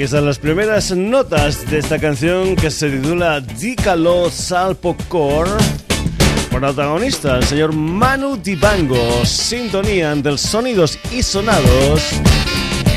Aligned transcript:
Aquí 0.00 0.06
están 0.06 0.24
las 0.24 0.38
primeras 0.38 0.92
notas 0.92 1.70
de 1.70 1.76
esta 1.76 1.98
canción 1.98 2.56
que 2.56 2.70
se 2.70 2.88
titula 2.88 3.42
Dícalo 3.42 4.30
Salpocor. 4.30 5.46
Protagonista, 6.50 7.36
el 7.36 7.44
señor 7.44 7.74
Manu 7.74 8.38
Dibango. 8.38 9.26
Sintonía 9.26 10.14
del 10.14 10.38
sonidos 10.38 10.98
y 11.12 11.22
sonados 11.22 12.12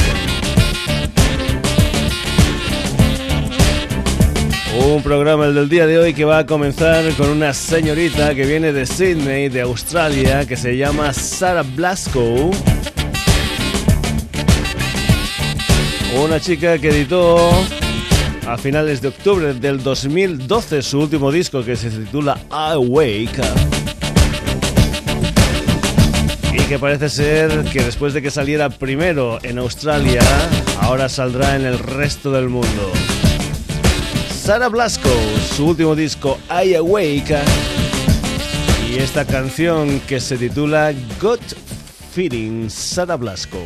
Un 4.86 5.02
programa 5.02 5.46
el 5.46 5.56
del 5.56 5.70
día 5.70 5.88
de 5.88 5.98
hoy 6.00 6.14
que 6.14 6.26
va 6.26 6.40
a 6.40 6.46
comenzar 6.46 7.06
con 7.16 7.30
una 7.30 7.54
señorita 7.54 8.36
que 8.36 8.46
viene 8.46 8.74
de 8.74 8.86
Sydney, 8.86 9.48
de 9.50 9.62
Australia, 9.62 10.46
que 10.46 10.58
se 10.58 10.76
llama 10.78 11.14
Sarah 11.14 11.64
Blasco. 11.64 12.52
Una 16.24 16.40
chica 16.40 16.78
que 16.78 16.90
editó 16.90 17.52
a 18.50 18.58
finales 18.58 19.00
de 19.02 19.10
octubre 19.10 19.54
del 19.54 19.84
2012 19.84 20.82
su 20.82 21.00
último 21.00 21.32
disco 21.32 21.64
que 21.64 21.76
se 21.76 21.92
titula 21.92 22.40
Awake. 22.50 23.42
Y 26.52 26.58
que 26.64 26.80
parece 26.80 27.10
ser 27.10 27.66
que 27.66 27.84
después 27.84 28.14
de 28.14 28.24
que 28.24 28.32
saliera 28.32 28.70
primero 28.72 29.38
en 29.44 29.60
Australia, 29.60 30.22
ahora 30.82 31.10
saldrá 31.10 31.56
en 31.56 31.66
el 31.66 31.78
resto 31.78 32.32
del 32.32 32.50
mundo. 32.50 32.92
Sara 34.32 34.68
Blasco, 34.68 35.10
su 35.56 35.68
último 35.68 35.96
disco 35.96 36.40
I 36.50 36.74
Awake 36.74 37.38
y 38.90 38.98
esta 38.98 39.26
canción 39.26 40.00
que 40.08 40.20
se 40.20 40.38
titula 40.38 40.92
Got 41.22 41.42
Feeling 42.14 42.70
Sara 42.70 43.16
Blasco. 43.16 43.60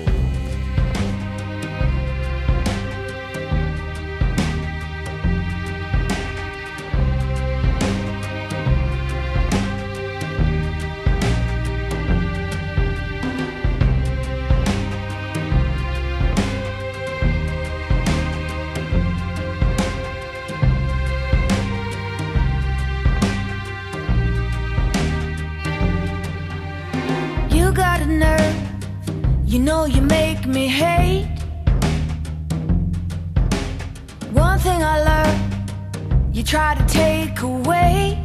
make 30.45 30.55
me 30.55 30.67
hate. 30.67 31.27
One 34.31 34.59
thing 34.59 34.83
I 34.83 34.95
learned, 35.09 36.35
you 36.35 36.43
try 36.43 36.75
to 36.75 36.85
take 36.85 37.41
away. 37.41 38.21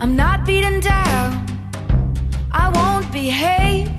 I'm 0.00 0.16
not 0.16 0.46
beaten 0.46 0.80
down, 0.80 1.46
I 2.52 2.70
won't 2.70 3.12
behave. 3.12 3.90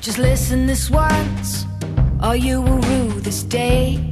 Just 0.00 0.18
listen 0.18 0.66
this 0.66 0.90
once, 0.90 1.66
or 2.22 2.36
you 2.36 2.60
will 2.60 2.78
rue 2.78 3.20
this 3.20 3.42
day. 3.42 4.10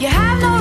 You 0.00 0.08
have 0.08 0.40
no 0.40 0.53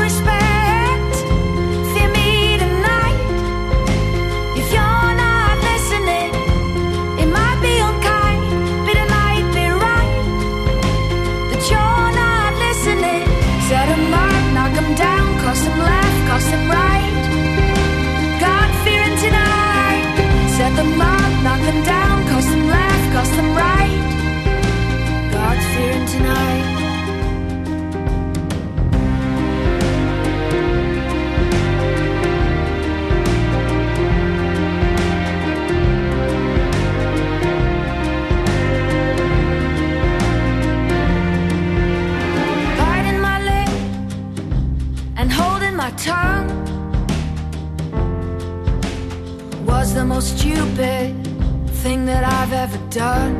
that 52.13 52.23
I've 52.39 52.53
ever 52.53 52.79
done. 52.89 53.33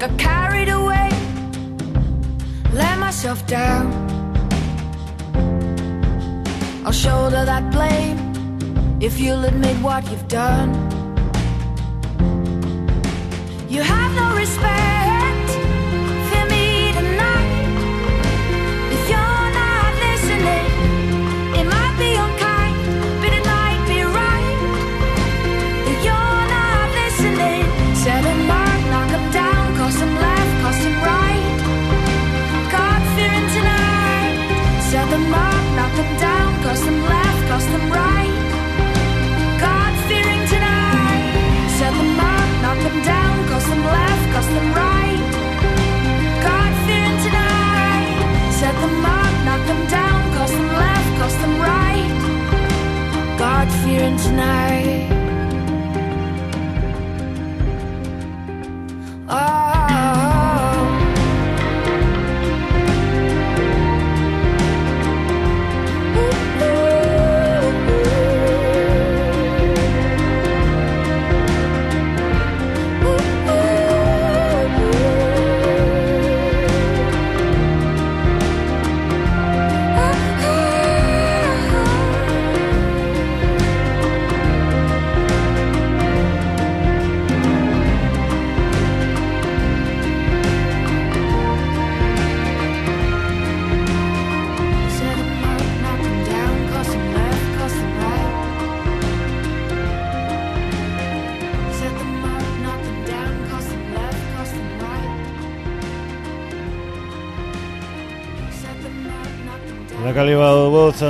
Got 0.00 0.12
carried 0.18 0.70
away, 0.80 1.08
let 2.72 2.98
myself 2.98 3.46
down. 3.46 3.84
I'll 6.84 6.98
shoulder 7.06 7.44
that 7.52 7.64
blame 7.70 8.18
if 9.00 9.20
you'll 9.20 9.44
admit 9.44 9.76
what 9.80 10.02
you've 10.10 10.26
done. 10.26 10.97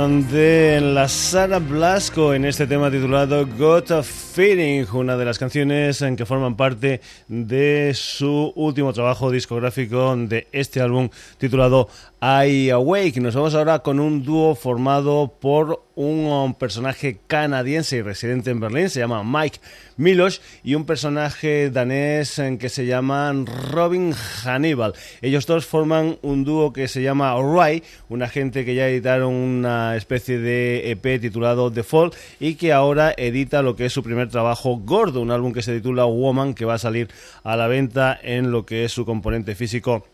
De 0.09 0.81
la 0.81 1.07
Sara 1.07 1.59
Blasco 1.59 2.33
en 2.33 2.43
este 2.43 2.65
tema 2.65 2.89
titulado 2.89 3.45
Got 3.45 3.91
a 3.91 4.01
Feeling, 4.01 4.85
una 4.91 5.15
de 5.15 5.23
las 5.23 5.37
canciones 5.37 6.01
en 6.01 6.15
que 6.15 6.25
forman 6.25 6.55
parte 6.55 6.99
de 7.27 7.91
su 7.93 8.51
último 8.55 8.91
trabajo 8.91 9.29
discográfico 9.29 10.15
de 10.15 10.47
este 10.51 10.81
álbum 10.81 11.09
titulado 11.37 11.89
I 12.21 12.71
Awake. 12.71 13.21
Nos 13.21 13.35
vamos 13.35 13.53
ahora 13.53 13.79
con 13.79 13.99
un 13.99 14.23
dúo 14.23 14.55
formado 14.55 15.31
por 15.39 15.83
un 15.99 16.53
personaje 16.53 17.19
canadiense 17.27 17.97
y 17.97 18.01
residente 18.01 18.51
en 18.51 18.61
Berlín, 18.61 18.89
se 18.89 19.01
llama 19.01 19.21
Mike 19.21 19.59
Milos, 19.97 20.41
y 20.63 20.75
un 20.75 20.85
personaje 20.85 21.69
danés 21.71 22.41
que 22.57 22.69
se 22.69 22.85
llama 22.85 23.33
Robin 23.69 24.13
Hannibal. 24.13 24.93
Ellos 25.21 25.45
dos 25.45 25.65
forman 25.65 26.17
un 26.21 26.45
dúo 26.45 26.71
que 26.71 26.87
se 26.87 27.01
llama 27.01 27.35
Ray, 27.35 27.83
una 28.07 28.29
gente 28.29 28.63
que 28.63 28.75
ya 28.75 28.87
editaron 28.87 29.33
una 29.33 29.97
especie 29.97 30.39
de 30.39 30.89
EP 30.89 31.19
titulado 31.19 31.69
The 31.69 31.83
Fall 31.83 32.11
y 32.39 32.55
que 32.55 32.71
ahora 32.71 33.13
edita 33.17 33.61
lo 33.61 33.75
que 33.75 33.85
es 33.85 33.91
su 33.91 34.01
primer 34.01 34.29
trabajo 34.29 34.77
gordo, 34.77 35.19
un 35.19 35.31
álbum 35.31 35.51
que 35.51 35.61
se 35.61 35.75
titula 35.75 36.05
Woman, 36.05 36.53
que 36.53 36.63
va 36.63 36.75
a 36.75 36.79
salir 36.79 37.09
a 37.43 37.57
la 37.57 37.67
venta 37.67 38.17
en 38.23 38.51
lo 38.51 38.65
que 38.65 38.85
es 38.85 38.93
su 38.93 39.05
componente 39.05 39.53
físico 39.53 40.05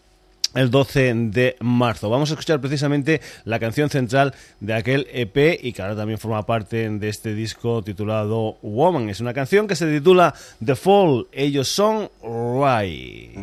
el 0.55 0.71
12 0.71 1.13
de 1.31 1.55
marzo. 1.59 2.09
Vamos 2.09 2.31
a 2.31 2.33
escuchar 2.33 2.59
precisamente 2.59 3.21
la 3.43 3.59
canción 3.59 3.89
central 3.89 4.33
de 4.59 4.73
aquel 4.73 5.07
EP 5.11 5.59
y 5.61 5.73
que 5.73 5.81
ahora 5.81 5.95
también 5.95 6.17
forma 6.17 6.45
parte 6.45 6.89
de 6.89 7.09
este 7.09 7.35
disco 7.35 7.83
titulado 7.83 8.57
Woman. 8.61 9.09
Es 9.09 9.19
una 9.19 9.33
canción 9.33 9.67
que 9.67 9.75
se 9.75 9.91
titula 9.91 10.33
The 10.63 10.75
Fall. 10.75 11.27
Ellos 11.31 11.67
son 11.67 12.09
Rai. 12.23 13.33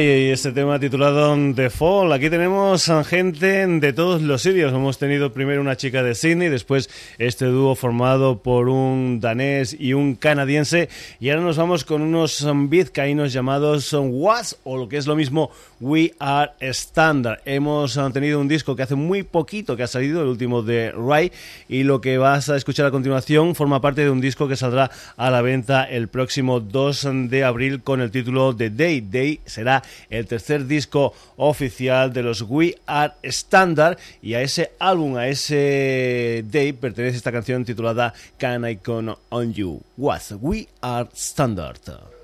Y 0.00 0.30
este 0.30 0.52
tema 0.52 0.78
titulado 0.78 1.36
The 1.54 1.70
Fall. 1.70 2.12
Aquí 2.12 2.30
tenemos 2.30 2.88
gente 3.06 3.66
de 3.66 3.92
todos 3.92 4.22
los 4.22 4.42
sitios. 4.42 4.72
Hemos 4.72 4.96
tenido 4.96 5.32
primero 5.32 5.60
una 5.60 5.76
chica 5.76 6.04
de 6.04 6.14
Sydney, 6.14 6.48
después 6.48 6.88
este 7.18 7.46
dúo 7.46 7.74
formado 7.74 8.40
por 8.40 8.68
un 8.68 9.18
danés 9.18 9.74
y 9.78 9.94
un 9.94 10.14
canadiense. 10.14 10.88
Y 11.18 11.30
ahora 11.30 11.42
nos 11.42 11.56
vamos 11.56 11.84
con 11.84 12.02
unos 12.02 12.46
vizcaínos 12.68 13.32
llamados 13.32 13.92
Was, 13.92 14.58
o 14.62 14.76
lo 14.76 14.88
que 14.88 14.98
es 14.98 15.06
lo 15.08 15.16
mismo, 15.16 15.50
We 15.80 16.14
Are 16.18 16.52
Standard. 16.60 17.40
Hemos 17.44 17.98
tenido 18.12 18.40
un 18.40 18.48
disco 18.48 18.74
que 18.74 18.82
hace 18.82 18.94
muy 18.94 19.22
poquito 19.22 19.76
que 19.76 19.82
ha 19.82 19.86
salido, 19.86 20.22
el 20.22 20.28
último 20.28 20.62
de 20.62 20.92
Ray, 20.92 21.32
y 21.68 21.82
lo 21.84 22.00
que 22.00 22.18
vas 22.18 22.48
a 22.48 22.56
escuchar 22.56 22.86
a 22.86 22.90
continuación 22.90 23.54
forma 23.54 23.80
parte 23.80 24.02
de 24.02 24.10
un 24.10 24.20
disco 24.20 24.48
que 24.48 24.56
saldrá 24.56 24.90
a 25.16 25.30
la 25.30 25.42
venta 25.42 25.84
el 25.84 26.08
próximo 26.08 26.60
2 26.60 27.08
de 27.28 27.44
abril 27.44 27.82
con 27.82 28.00
el 28.00 28.10
título 28.10 28.52
de 28.52 28.70
Day. 28.70 29.00
Day 29.00 29.40
será 29.46 29.82
el 30.10 30.26
tercer 30.26 30.66
disco 30.66 31.14
oficial 31.36 32.12
de 32.12 32.22
los 32.22 32.42
We 32.42 32.76
Are 32.86 33.14
Standard 33.22 33.98
y 34.22 34.34
a 34.34 34.42
ese 34.42 34.72
álbum, 34.78 35.16
a 35.16 35.28
ese 35.28 36.44
day 36.50 36.72
pertenece 36.72 37.16
esta 37.16 37.32
canción 37.32 37.64
titulada 37.64 38.12
Can 38.38 38.68
I 38.68 38.76
Count 38.76 39.18
on 39.30 39.52
You? 39.52 39.80
What 39.96 40.22
We 40.40 40.68
Are 40.80 41.08
Standard. 41.14 42.17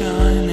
shine. 0.00 0.49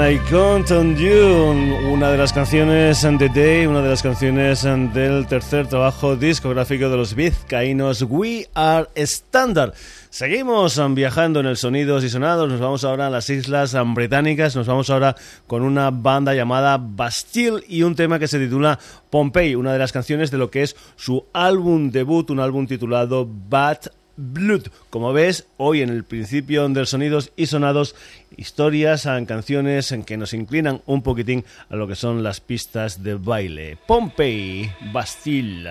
I 0.00 0.18
Count 0.30 0.70
on 0.70 0.96
You, 0.96 1.52
una 1.92 2.10
de 2.10 2.16
las 2.16 2.32
canciones 2.32 3.02
de 3.02 3.28
Day, 3.28 3.66
una 3.66 3.82
de 3.82 3.90
las 3.90 4.02
canciones 4.02 4.62
del 4.62 5.26
tercer 5.26 5.66
trabajo 5.66 6.16
discográfico 6.16 6.88
de 6.88 6.96
los 6.96 7.14
vizcaínos 7.14 8.02
We 8.08 8.48
Are 8.54 8.88
Standard. 8.94 9.74
Seguimos 10.08 10.80
viajando 10.94 11.40
en 11.40 11.46
el 11.46 11.58
Sonidos 11.58 12.02
y 12.02 12.08
Sonados, 12.08 12.48
nos 12.48 12.60
vamos 12.60 12.82
ahora 12.84 13.08
a 13.08 13.10
las 13.10 13.28
Islas 13.28 13.76
Británicas, 13.94 14.56
nos 14.56 14.66
vamos 14.66 14.88
ahora 14.88 15.16
con 15.46 15.62
una 15.62 15.90
banda 15.90 16.34
llamada 16.34 16.78
Bastille 16.80 17.62
y 17.68 17.82
un 17.82 17.94
tema 17.94 18.18
que 18.18 18.26
se 18.26 18.38
titula 18.38 18.78
Pompeii, 19.10 19.54
una 19.54 19.74
de 19.74 19.78
las 19.78 19.92
canciones 19.92 20.30
de 20.30 20.38
lo 20.38 20.50
que 20.50 20.62
es 20.62 20.76
su 20.96 21.26
álbum 21.34 21.90
debut, 21.90 22.30
un 22.30 22.40
álbum 22.40 22.66
titulado 22.66 23.28
Bad 23.28 23.99
Blood. 24.20 24.68
Como 24.90 25.12
ves, 25.12 25.46
hoy 25.56 25.80
en 25.82 25.88
el 25.88 26.04
principio 26.04 26.68
del 26.68 26.86
Sonidos 26.86 27.32
y 27.36 27.46
Sonados, 27.46 27.94
historias, 28.36 29.08
canciones 29.26 29.92
en 29.92 30.04
que 30.04 30.16
nos 30.16 30.34
inclinan 30.34 30.82
un 30.86 31.02
poquitín 31.02 31.44
a 31.70 31.76
lo 31.76 31.88
que 31.88 31.94
son 31.94 32.22
las 32.22 32.40
pistas 32.40 33.02
de 33.02 33.14
baile. 33.14 33.78
Pompey, 33.86 34.70
Bastille. 34.92 35.70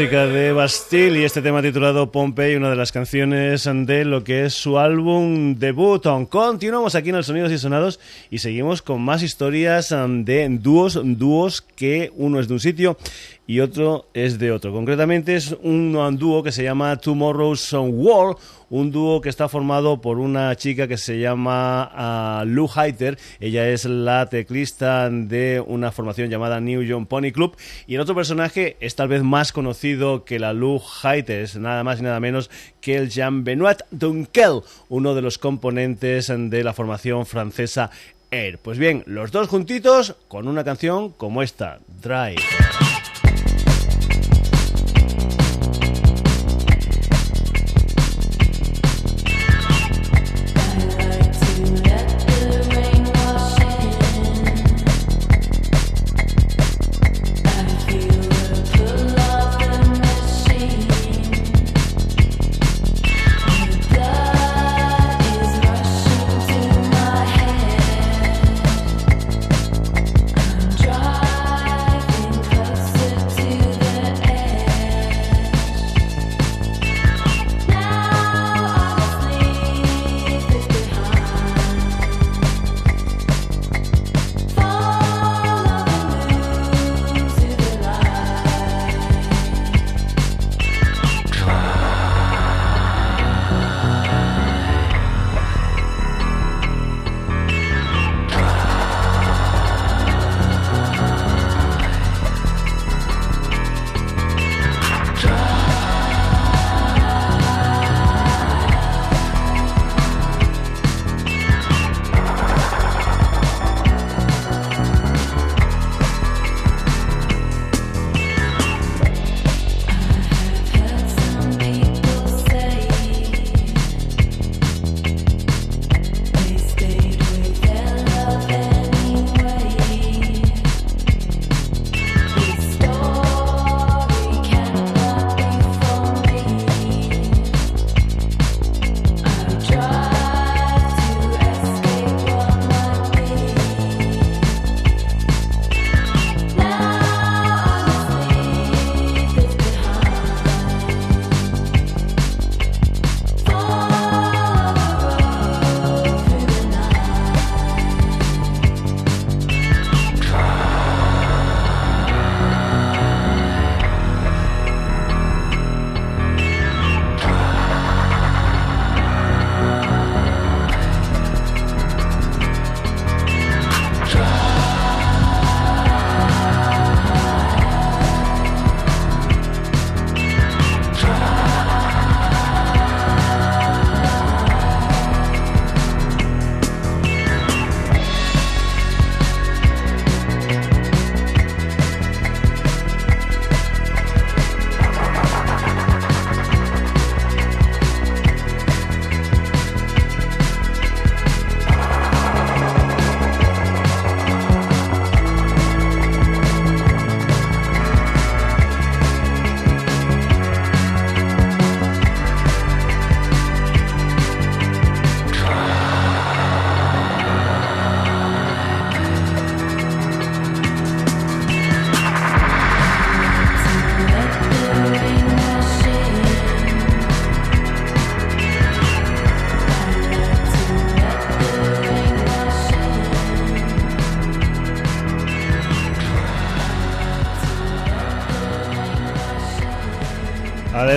Música 0.00 0.26
de 0.28 0.52
Y 0.92 1.22
este 1.22 1.40
tema 1.40 1.62
titulado 1.62 2.10
Pompey, 2.10 2.56
una 2.56 2.68
de 2.68 2.74
las 2.74 2.90
canciones 2.90 3.62
de 3.72 4.04
lo 4.04 4.24
que 4.24 4.46
es 4.46 4.54
su 4.54 4.76
álbum 4.76 5.54
debut. 5.54 6.04
Continuamos 6.28 6.96
aquí 6.96 7.10
en 7.10 7.14
el 7.14 7.22
Sonidos 7.22 7.52
y 7.52 7.58
Sonados 7.58 8.00
y 8.28 8.38
seguimos 8.38 8.82
con 8.82 9.00
más 9.00 9.22
historias 9.22 9.90
de 9.90 10.48
dúos, 10.60 11.00
dúos 11.00 11.62
que 11.62 12.10
uno 12.16 12.40
es 12.40 12.48
de 12.48 12.54
un 12.54 12.60
sitio 12.60 12.96
y 13.46 13.60
otro 13.60 14.08
es 14.14 14.40
de 14.40 14.50
otro. 14.50 14.72
Concretamente 14.72 15.36
es 15.36 15.56
un 15.62 15.92
dúo 16.18 16.42
que 16.42 16.50
se 16.50 16.64
llama 16.64 16.96
Tomorrow's 16.96 17.72
World 17.72 18.36
un 18.70 18.92
dúo 18.92 19.20
que 19.20 19.28
está 19.28 19.48
formado 19.48 20.00
por 20.00 20.18
una 20.18 20.54
chica 20.56 20.86
que 20.86 20.96
se 20.96 21.18
llama 21.18 22.40
uh, 22.42 22.46
Lou 22.46 22.68
Heiter. 22.74 23.18
Ella 23.40 23.68
es 23.68 23.84
la 23.84 24.26
teclista 24.26 25.10
de 25.10 25.62
una 25.66 25.90
formación 25.90 26.30
llamada 26.30 26.60
New 26.60 26.82
Young 26.82 27.06
Pony 27.06 27.32
Club. 27.32 27.56
Y 27.88 27.96
el 27.96 28.00
otro 28.00 28.14
personaje 28.14 28.76
es 28.80 28.94
tal 28.94 29.08
vez 29.08 29.22
más 29.24 29.52
conocido 29.52 30.24
que 30.24 30.38
la 30.38 30.52
Lou 30.52 30.79
Nada 31.56 31.84
más 31.84 32.00
y 32.00 32.02
nada 32.02 32.20
menos 32.20 32.50
que 32.80 32.96
el 32.96 33.10
Jean-Benoit 33.10 33.82
Dunkel, 33.90 34.62
uno 34.88 35.14
de 35.14 35.22
los 35.22 35.38
componentes 35.38 36.32
de 36.34 36.64
la 36.64 36.72
formación 36.72 37.26
francesa 37.26 37.90
Air. 38.30 38.58
Pues 38.58 38.78
bien, 38.78 39.02
los 39.06 39.32
dos 39.32 39.48
juntitos 39.48 40.16
con 40.28 40.48
una 40.48 40.64
canción 40.64 41.10
como 41.10 41.42
esta, 41.42 41.80
Drive. 42.02 42.89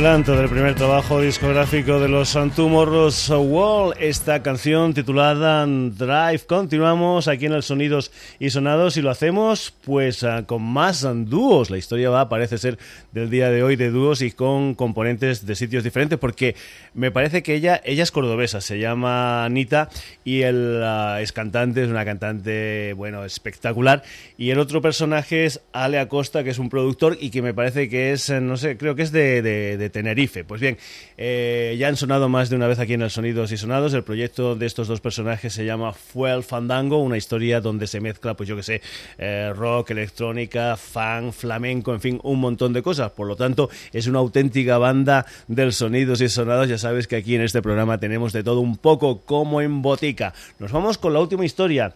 Adelanto 0.03 0.35
del 0.35 0.49
primer 0.49 0.75
trabajo 0.75 1.21
discográfico 1.21 1.97
de 1.97 2.09
los 2.09 2.37
Tomorrow's 2.57 3.29
Wall, 3.29 3.93
esta 3.97 4.43
canción 4.43 4.93
titulada 4.93 5.65
Drive. 5.65 6.41
Continuamos 6.45 7.29
aquí 7.29 7.45
en 7.45 7.53
el 7.53 7.63
Sonidos 7.63 8.11
y 8.37 8.49
Sonados 8.49 8.97
y 8.97 9.01
lo 9.01 9.11
hacemos 9.11 9.73
pues 9.93 10.23
ah, 10.23 10.43
con 10.47 10.63
más 10.63 11.05
dúos. 11.29 11.69
La 11.69 11.77
historia 11.77 12.09
va, 12.09 12.27
parece 12.27 12.57
ser, 12.57 12.79
del 13.11 13.29
día 13.29 13.51
de 13.51 13.61
hoy 13.61 13.75
de 13.75 13.91
dúos 13.91 14.23
y 14.23 14.31
con 14.31 14.73
componentes 14.73 15.45
de 15.45 15.53
sitios 15.53 15.83
diferentes 15.83 16.17
porque 16.17 16.55
me 16.95 17.11
parece 17.11 17.43
que 17.43 17.53
ella, 17.53 17.79
ella 17.85 18.01
es 18.01 18.09
cordobesa, 18.09 18.59
se 18.59 18.79
llama 18.79 19.45
Anita 19.45 19.89
y 20.23 20.41
él 20.41 20.81
ah, 20.83 21.19
es 21.21 21.31
cantante, 21.31 21.83
es 21.83 21.89
una 21.89 22.05
cantante, 22.05 22.93
bueno, 22.93 23.23
espectacular. 23.23 24.01
Y 24.35 24.49
el 24.49 24.57
otro 24.57 24.81
personaje 24.81 25.45
es 25.45 25.61
Ale 25.73 25.99
Acosta, 25.99 26.43
que 26.43 26.49
es 26.49 26.57
un 26.57 26.69
productor 26.69 27.15
y 27.21 27.29
que 27.29 27.43
me 27.43 27.53
parece 27.53 27.87
que 27.87 28.13
es, 28.13 28.31
no 28.31 28.57
sé, 28.57 28.77
creo 28.77 28.95
que 28.95 29.03
es 29.03 29.11
de 29.11 29.91
Tenerife. 29.93 30.43
Pues 30.43 30.59
bien, 30.59 30.79
eh, 31.17 31.75
ya 31.77 31.87
han 31.87 31.97
sonado 31.97 32.29
más 32.29 32.49
de 32.49 32.55
una 32.55 32.65
vez 32.67 32.79
aquí 32.79 32.93
en 32.93 33.03
el 33.03 33.11
Sonidos 33.11 33.51
y 33.51 33.57
Sonados. 33.57 33.93
El 33.93 34.03
proyecto 34.03 34.55
de 34.55 34.65
estos 34.65 34.87
dos 34.87 35.01
personajes 35.01 35.53
se 35.53 35.65
llama 35.65 35.93
Fuel 35.93 36.41
Fandango, 36.41 36.97
una 36.97 37.15
historia 37.15 37.61
donde 37.61 37.85
se 37.85 37.99
mezcla, 37.99 38.33
pues 38.33 38.49
yo 38.49 38.55
que 38.55 38.63
sé, 38.63 38.81
eh, 39.19 39.53
rock, 39.55 39.82
electrónica, 39.91 40.77
fan, 40.77 41.33
flamenco, 41.33 41.93
en 41.93 42.01
fin, 42.01 42.19
un 42.23 42.39
montón 42.39 42.73
de 42.73 42.81
cosas. 42.81 43.11
Por 43.11 43.27
lo 43.27 43.35
tanto, 43.35 43.69
es 43.91 44.07
una 44.07 44.19
auténtica 44.19 44.77
banda 44.77 45.25
del 45.47 45.73
Sonidos 45.73 46.21
y 46.21 46.29
Sonados. 46.29 46.69
Ya 46.69 46.77
sabes 46.77 47.07
que 47.07 47.15
aquí 47.15 47.35
en 47.35 47.41
este 47.41 47.61
programa 47.61 47.99
tenemos 47.99 48.33
de 48.33 48.43
todo 48.43 48.59
un 48.59 48.77
poco 48.77 49.21
como 49.21 49.61
en 49.61 49.81
botica. 49.81 50.33
Nos 50.59 50.71
vamos 50.71 50.97
con 50.97 51.13
la 51.13 51.19
última 51.19 51.45
historia 51.45 51.93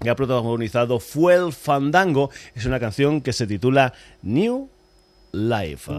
que 0.00 0.10
ha 0.10 0.16
protagonizado 0.16 1.00
Fuel 1.00 1.52
Fandango. 1.52 2.30
Es 2.54 2.66
una 2.66 2.80
canción 2.80 3.20
que 3.20 3.32
se 3.32 3.46
titula 3.46 3.92
New 4.22 4.68
Life. 5.32 5.90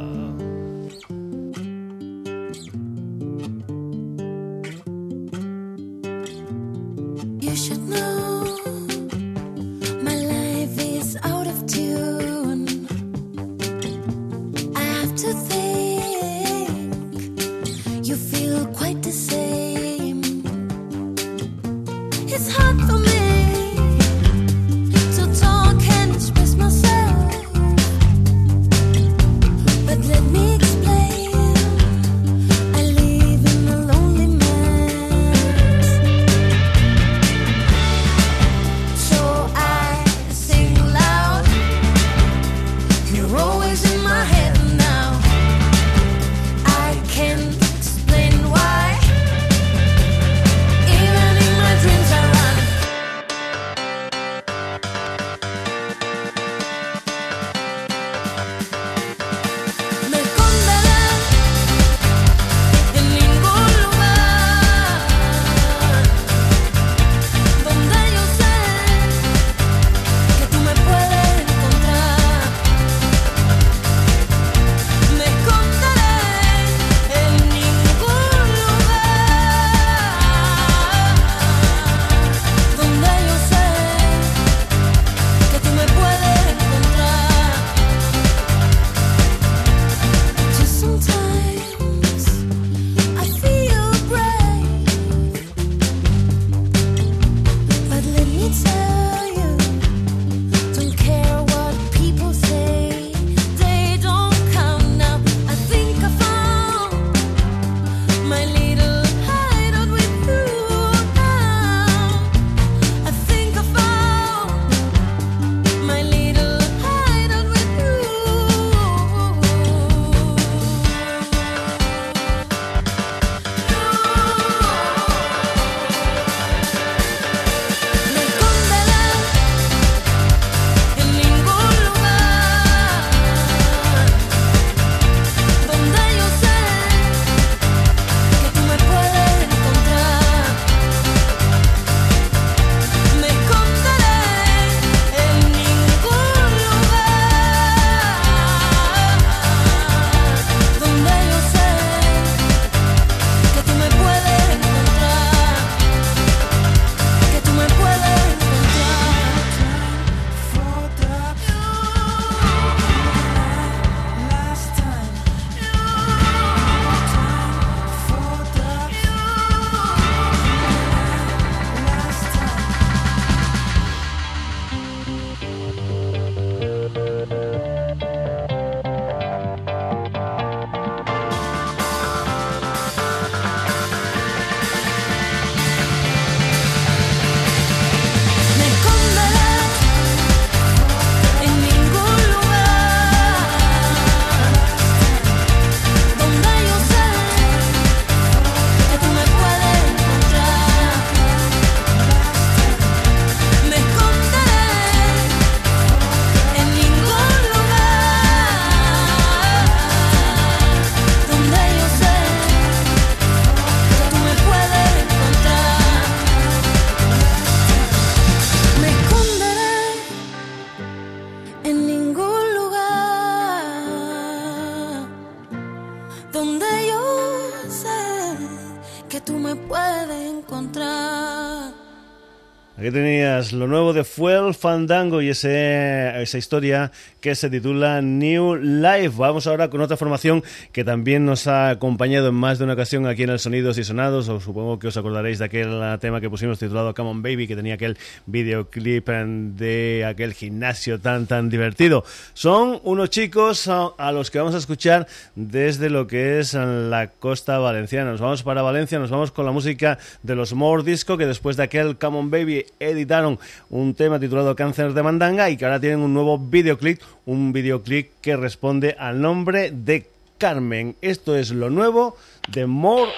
Lo 233.63 233.69
nuevo 233.69 233.93
de 233.93 234.03
Fuel 234.03 234.53
Fandango 234.53 235.21
y 235.21 235.29
ese, 235.29 236.21
esa 236.21 236.37
historia 236.37 236.91
que 237.21 237.33
se 237.33 237.49
titula 237.49 238.01
New 238.01 238.55
Life. 238.55 239.13
Vamos 239.15 239.47
ahora 239.47 239.69
con 239.69 239.79
otra 239.79 239.95
formación 239.95 240.43
que 240.73 240.83
también 240.83 241.23
nos 241.23 241.47
ha 241.47 241.69
acompañado 241.69 242.27
en 242.27 242.35
más 242.35 242.57
de 242.57 242.65
una 242.65 242.73
ocasión 242.73 243.07
aquí 243.07 243.23
en 243.23 243.29
el 243.29 243.39
Sonidos 243.39 243.77
y 243.77 243.85
Sonados. 243.85 244.27
O 244.27 244.41
supongo 244.41 244.79
que 244.79 244.87
os 244.87 244.97
acordaréis 244.97 245.39
de 245.39 245.45
aquel 245.45 245.81
tema 246.01 246.19
que 246.19 246.29
pusimos 246.29 246.59
titulado 246.59 246.93
Come 246.93 247.11
On 247.11 247.21
Baby, 247.21 247.47
que 247.47 247.55
tenía 247.55 247.75
aquel 247.75 247.97
videoclip 248.25 249.07
de 249.07 250.03
aquel 250.05 250.33
gimnasio 250.33 250.99
tan 250.99 251.25
tan 251.25 251.49
divertido. 251.49 252.03
Son 252.33 252.81
unos 252.83 253.11
chicos 253.11 253.69
a 253.69 254.11
los 254.11 254.29
que 254.29 254.39
vamos 254.39 254.55
a 254.55 254.57
escuchar 254.57 255.07
desde 255.35 255.89
lo 255.89 256.05
que 256.05 256.39
es 256.39 256.53
la 256.53 257.07
costa 257.07 257.59
valenciana. 257.59 258.11
Nos 258.11 258.19
vamos 258.19 258.43
para 258.43 258.61
Valencia, 258.61 258.99
nos 258.99 259.09
vamos 259.09 259.31
con 259.31 259.45
la 259.45 259.53
música 259.53 259.99
de 260.21 260.35
los 260.35 260.51
More 260.51 260.83
Disco, 260.83 261.17
que 261.17 261.25
después 261.25 261.55
de 261.55 261.63
aquel 261.63 261.95
Come 261.97 262.17
On 262.17 262.29
Baby 262.29 262.65
editaron 262.81 263.39
un 263.69 263.93
tema 263.93 264.19
titulado 264.19 264.55
Cáncer 264.55 264.93
de 264.93 265.03
Mandanga 265.03 265.49
y 265.49 265.57
que 265.57 265.65
ahora 265.65 265.79
tienen 265.79 265.99
un 265.99 266.13
nuevo 266.13 266.37
videoclip, 266.37 267.01
un 267.25 267.53
videoclip 267.53 268.11
que 268.21 268.35
responde 268.35 268.95
al 268.97 269.21
nombre 269.21 269.71
de 269.71 270.07
Carmen. 270.37 270.95
Esto 271.01 271.35
es 271.35 271.51
lo 271.51 271.69
nuevo 271.69 272.17
de 272.49 272.65
More 272.65 273.11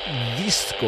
Disco. 0.44 0.88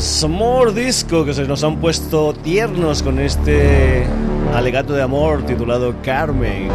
Los 0.00 0.26
More 0.30 0.72
Disco 0.72 1.26
que 1.26 1.34
se 1.34 1.44
nos 1.44 1.62
han 1.62 1.76
puesto 1.76 2.32
tiernos 2.32 3.02
con 3.02 3.18
este 3.18 4.06
alegato 4.54 4.94
de 4.94 5.02
amor 5.02 5.44
titulado 5.44 5.94
Carmen. 6.02 6.70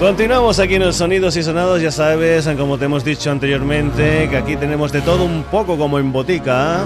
Continuamos 0.00 0.58
aquí 0.58 0.74
en 0.74 0.82
los 0.82 0.96
Sonidos 0.96 1.36
y 1.36 1.44
Sonados, 1.44 1.80
ya 1.80 1.92
sabes, 1.92 2.48
como 2.58 2.76
te 2.76 2.86
hemos 2.86 3.04
dicho 3.04 3.30
anteriormente, 3.30 4.28
que 4.28 4.36
aquí 4.36 4.56
tenemos 4.56 4.90
de 4.90 5.00
todo 5.00 5.24
un 5.24 5.44
poco 5.44 5.78
como 5.78 6.00
en 6.00 6.10
botica. 6.10 6.80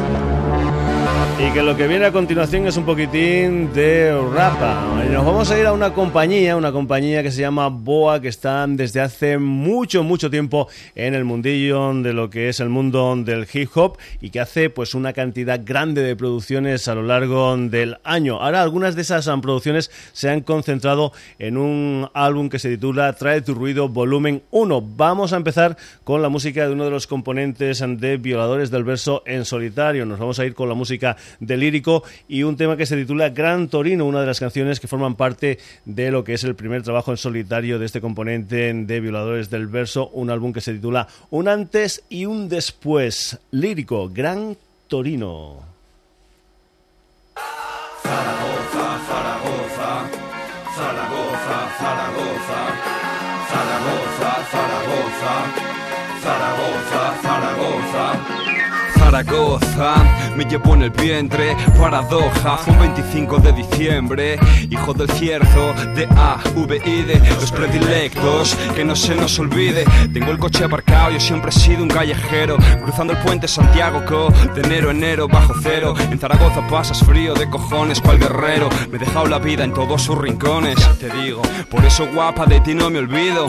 Y 1.40 1.52
que 1.52 1.62
lo 1.62 1.74
que 1.74 1.86
viene 1.86 2.04
a 2.04 2.12
continuación 2.12 2.66
es 2.66 2.76
un 2.76 2.84
poquitín 2.84 3.72
de 3.72 4.12
rapa. 4.34 5.02
Nos 5.10 5.24
vamos 5.24 5.50
a 5.50 5.58
ir 5.58 5.64
a 5.64 5.72
una 5.72 5.94
compañía, 5.94 6.54
una 6.54 6.70
compañía 6.70 7.22
que 7.22 7.30
se 7.30 7.40
llama 7.40 7.68
Boa, 7.68 8.20
que 8.20 8.28
está 8.28 8.66
desde 8.68 9.00
hace 9.00 9.38
mucho, 9.38 10.02
mucho 10.02 10.30
tiempo 10.30 10.68
en 10.94 11.14
el 11.14 11.24
mundillo 11.24 11.94
de 11.94 12.12
lo 12.12 12.28
que 12.28 12.50
es 12.50 12.60
el 12.60 12.68
mundo 12.68 13.16
del 13.16 13.46
hip 13.50 13.70
hop 13.74 13.96
y 14.20 14.28
que 14.28 14.40
hace 14.40 14.68
pues 14.68 14.94
una 14.94 15.14
cantidad 15.14 15.58
grande 15.64 16.02
de 16.02 16.14
producciones 16.14 16.86
a 16.88 16.94
lo 16.94 17.02
largo 17.04 17.56
del 17.56 17.96
año. 18.04 18.42
Ahora 18.42 18.60
algunas 18.60 18.94
de 18.94 19.02
esas 19.02 19.26
producciones 19.40 19.90
se 20.12 20.28
han 20.28 20.42
concentrado 20.42 21.12
en 21.38 21.56
un 21.56 22.10
álbum 22.12 22.50
que 22.50 22.58
se 22.58 22.68
titula 22.68 23.14
Trae 23.14 23.40
tu 23.40 23.54
ruido 23.54 23.88
volumen 23.88 24.42
1. 24.50 24.82
Vamos 24.94 25.32
a 25.32 25.38
empezar 25.38 25.78
con 26.04 26.20
la 26.20 26.28
música 26.28 26.66
de 26.66 26.74
uno 26.74 26.84
de 26.84 26.90
los 26.90 27.06
componentes 27.06 27.82
de 27.82 28.16
Violadores 28.18 28.70
del 28.70 28.84
Verso 28.84 29.22
en 29.24 29.46
solitario. 29.46 30.04
Nos 30.04 30.18
vamos 30.18 30.38
a 30.38 30.44
ir 30.44 30.54
con 30.54 30.68
la 30.68 30.74
música 30.74 31.16
de 31.38 31.56
lírico 31.56 32.02
y 32.28 32.42
un 32.42 32.56
tema 32.56 32.76
que 32.76 32.86
se 32.86 32.96
titula 32.96 33.30
Gran 33.30 33.68
Torino, 33.68 34.06
una 34.06 34.20
de 34.20 34.26
las 34.26 34.40
canciones 34.40 34.80
que 34.80 34.88
forman 34.88 35.14
parte 35.14 35.58
de 35.84 36.10
lo 36.10 36.24
que 36.24 36.34
es 36.34 36.44
el 36.44 36.54
primer 36.54 36.82
trabajo 36.82 37.10
en 37.10 37.16
solitario 37.16 37.78
de 37.78 37.86
este 37.86 38.00
componente 38.00 38.72
de 38.72 39.00
Violadores 39.00 39.50
del 39.50 39.66
Verso, 39.66 40.08
un 40.08 40.30
álbum 40.30 40.52
que 40.52 40.60
se 40.60 40.74
titula 40.74 41.08
Un 41.30 41.48
antes 41.48 42.02
y 42.08 42.26
un 42.26 42.48
después, 42.48 43.38
lírico, 43.50 44.08
Gran 44.08 44.56
Torino. 44.88 45.70
Zaragoza, 48.02 48.98
Zaragoza, 49.06 50.10
Zaragoza, 50.74 51.56
Zaragoza, 51.78 52.60
Zaragoza, 53.48 54.30
Zaragoza, 54.50 55.34
Zaragoza, 56.22 57.22
Zaragoza. 57.22 58.49
Zaragoza 59.10 59.94
Me 60.36 60.44
llevó 60.44 60.74
en 60.74 60.82
el 60.82 60.90
vientre, 60.90 61.56
paradoja 61.76 62.58
Fue 62.58 62.72
un 62.72 62.78
25 62.78 63.38
de 63.38 63.52
diciembre 63.52 64.38
Hijo 64.70 64.94
del 64.94 65.10
cierzo, 65.10 65.74
de 65.96 66.06
A, 66.16 66.38
V, 66.54 66.76
I, 66.76 67.02
D 67.02 67.20
Los 67.40 67.50
predilectos, 67.50 68.54
que 68.76 68.84
no 68.84 68.94
se 68.94 69.16
nos 69.16 69.36
olvide 69.40 69.84
Tengo 70.12 70.30
el 70.30 70.38
coche 70.38 70.62
aparcado, 70.62 71.10
yo 71.10 71.18
siempre 71.18 71.50
he 71.50 71.52
sido 71.52 71.82
un 71.82 71.88
callejero 71.88 72.56
Cruzando 72.84 73.14
el 73.14 73.18
puente 73.18 73.48
Santiago 73.48 74.04
Co 74.06 74.32
De 74.54 74.60
enero 74.60 74.92
enero, 74.92 75.26
bajo 75.26 75.54
cero 75.60 75.94
En 75.98 76.18
Zaragoza 76.20 76.64
pasas 76.68 77.00
frío 77.00 77.34
de 77.34 77.50
cojones 77.50 78.00
cual 78.00 78.20
guerrero 78.20 78.68
Me 78.92 78.96
he 78.96 79.00
dejado 79.00 79.26
la 79.26 79.40
vida 79.40 79.64
en 79.64 79.74
todos 79.74 80.02
sus 80.02 80.16
rincones 80.16 80.76
Te 81.00 81.10
digo, 81.10 81.42
por 81.68 81.84
eso 81.84 82.06
guapa 82.14 82.46
de 82.46 82.60
ti 82.60 82.74
no 82.74 82.90
me 82.90 83.00
olvido 83.00 83.48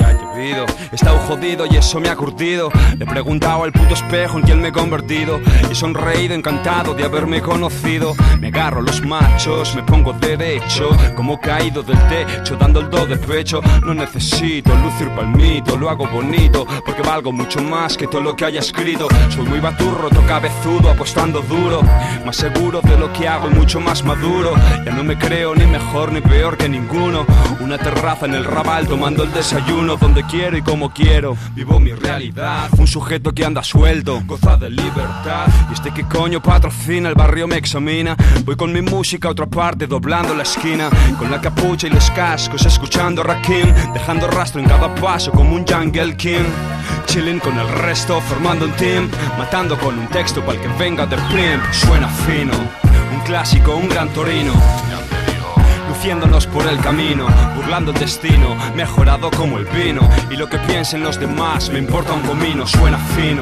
he 0.91 0.95
estado 0.95 1.20
jodido 1.20 1.66
y 1.70 1.78
eso 1.78 1.99
me 1.99 2.09
ha 2.09 2.16
curtido 2.16 2.72
Le 2.97 3.05
he 3.05 3.07
preguntado 3.07 3.64
al 3.64 3.72
puto 3.72 3.93
espejo 3.93 4.39
en 4.39 4.43
quién 4.43 4.59
me 4.59 4.70
he 4.70 4.72
convertido 4.72 5.39
y 5.70 5.76
sonreído 5.76 6.34
encantado 6.34 6.93
de 6.93 7.04
haberme 7.04 7.41
conocido. 7.41 8.16
Me 8.39 8.47
agarro 8.47 8.82
los 8.82 9.02
machos, 9.06 9.76
me 9.76 9.84
pongo 9.84 10.14
derecho, 10.14 10.89
como 11.16 11.39
caído 11.39 11.84
del 11.84 11.99
techo, 12.08 12.56
dando 12.56 12.80
el 12.80 12.89
do 12.89 13.06
de 13.06 13.18
pecho. 13.18 13.62
No 13.86 13.93
necesito 13.93 14.74
lucir 14.76 15.10
palmito, 15.10 15.78
lo 15.78 15.89
hago 15.89 16.08
bonito, 16.08 16.66
porque 16.86 17.02
valgo 17.02 17.32
mucho 17.32 17.62
más 17.62 17.97
que 17.97 18.08
todo 18.08 18.22
lo 18.22 18.36
que 18.36 18.45
haya 18.45 18.60
escrito. 18.60 19.08
Soy 19.30 19.45
muy 19.45 19.60
baturro, 19.60 20.10
cabezudo, 20.32 20.89
apostando 20.89 21.41
duro, 21.41 21.82
más 22.26 22.38
seguro 22.38 22.80
de 22.82 22.97
lo 22.97 23.12
que 23.12 23.28
hago 23.28 23.49
y 23.49 23.54
mucho 23.54 23.82
más 23.82 24.04
maduro. 24.04 24.54
Ya 24.86 24.93
no 24.93 25.04
me 25.04 25.18
creo 25.18 25.54
ni 25.54 25.66
mejor 25.66 26.14
ni 26.14 26.22
peor 26.22 26.58
que 26.58 26.70
ninguno. 26.70 27.26
Una 27.60 27.78
terraza 27.78 28.26
en 28.28 28.36
el 28.36 28.45
rabal 28.45 28.88
tomando 28.88 29.24
el 29.24 29.34
desayuno, 29.34 29.97
donde 29.97 30.24
quiero 30.24 30.56
y 30.58 30.62
como 30.62 30.93
quiero. 30.93 31.36
Vivo 31.54 31.80
mi 31.80 31.91
realidad, 31.91 32.70
un 32.78 32.88
sujeto 32.88 33.34
que 33.34 33.43
anda 33.43 33.62
suelto, 33.62 34.22
goza 34.26 34.56
de 34.56 34.70
libertad. 34.70 35.40
Y 35.69 35.73
este 35.73 35.91
que 35.91 36.03
coño 36.03 36.41
patrocina, 36.41 37.09
el 37.09 37.15
barrio 37.15 37.47
me 37.47 37.57
examina. 37.57 38.15
Voy 38.45 38.55
con 38.55 38.71
mi 38.71 38.81
música 38.81 39.27
a 39.27 39.31
otra 39.31 39.45
parte, 39.45 39.87
doblando 39.87 40.33
la 40.33 40.43
esquina. 40.43 40.89
Con 41.17 41.31
la 41.31 41.39
capucha 41.39 41.87
y 41.87 41.89
los 41.89 42.09
cascos, 42.11 42.65
escuchando 42.65 43.23
Rakim. 43.23 43.73
Dejando 43.93 44.27
rastro 44.27 44.61
en 44.61 44.67
cada 44.67 44.93
paso 44.95 45.31
como 45.31 45.55
un 45.55 45.65
Jungle 45.65 46.15
King. 46.17 46.45
Chilling 47.05 47.39
con 47.39 47.57
el 47.57 47.67
resto, 47.67 48.19
formando 48.21 48.65
un 48.65 48.71
team. 48.73 49.09
Matando 49.37 49.77
con 49.77 49.97
un 49.97 50.07
texto 50.07 50.41
para 50.41 50.53
el 50.53 50.61
que 50.61 50.67
venga 50.77 51.05
de 51.05 51.17
plimp. 51.17 51.63
Suena 51.71 52.07
fino, 52.07 52.53
un 53.13 53.19
clásico, 53.21 53.75
un 53.75 53.89
gran 53.89 54.09
torino 54.09 54.53
luciéndonos 56.01 56.47
por 56.47 56.65
el 56.67 56.79
camino, 56.79 57.27
burlando 57.55 57.91
el 57.91 57.99
destino, 57.99 58.55
mejorado 58.75 59.29
como 59.29 59.59
el 59.59 59.65
vino. 59.65 60.01
Y 60.31 60.35
lo 60.35 60.49
que 60.49 60.57
piensen 60.57 61.03
los 61.03 61.19
demás 61.19 61.69
me 61.69 61.77
importa 61.77 62.13
un 62.13 62.21
comino, 62.21 62.65
suena 62.65 62.97
fino 62.97 63.41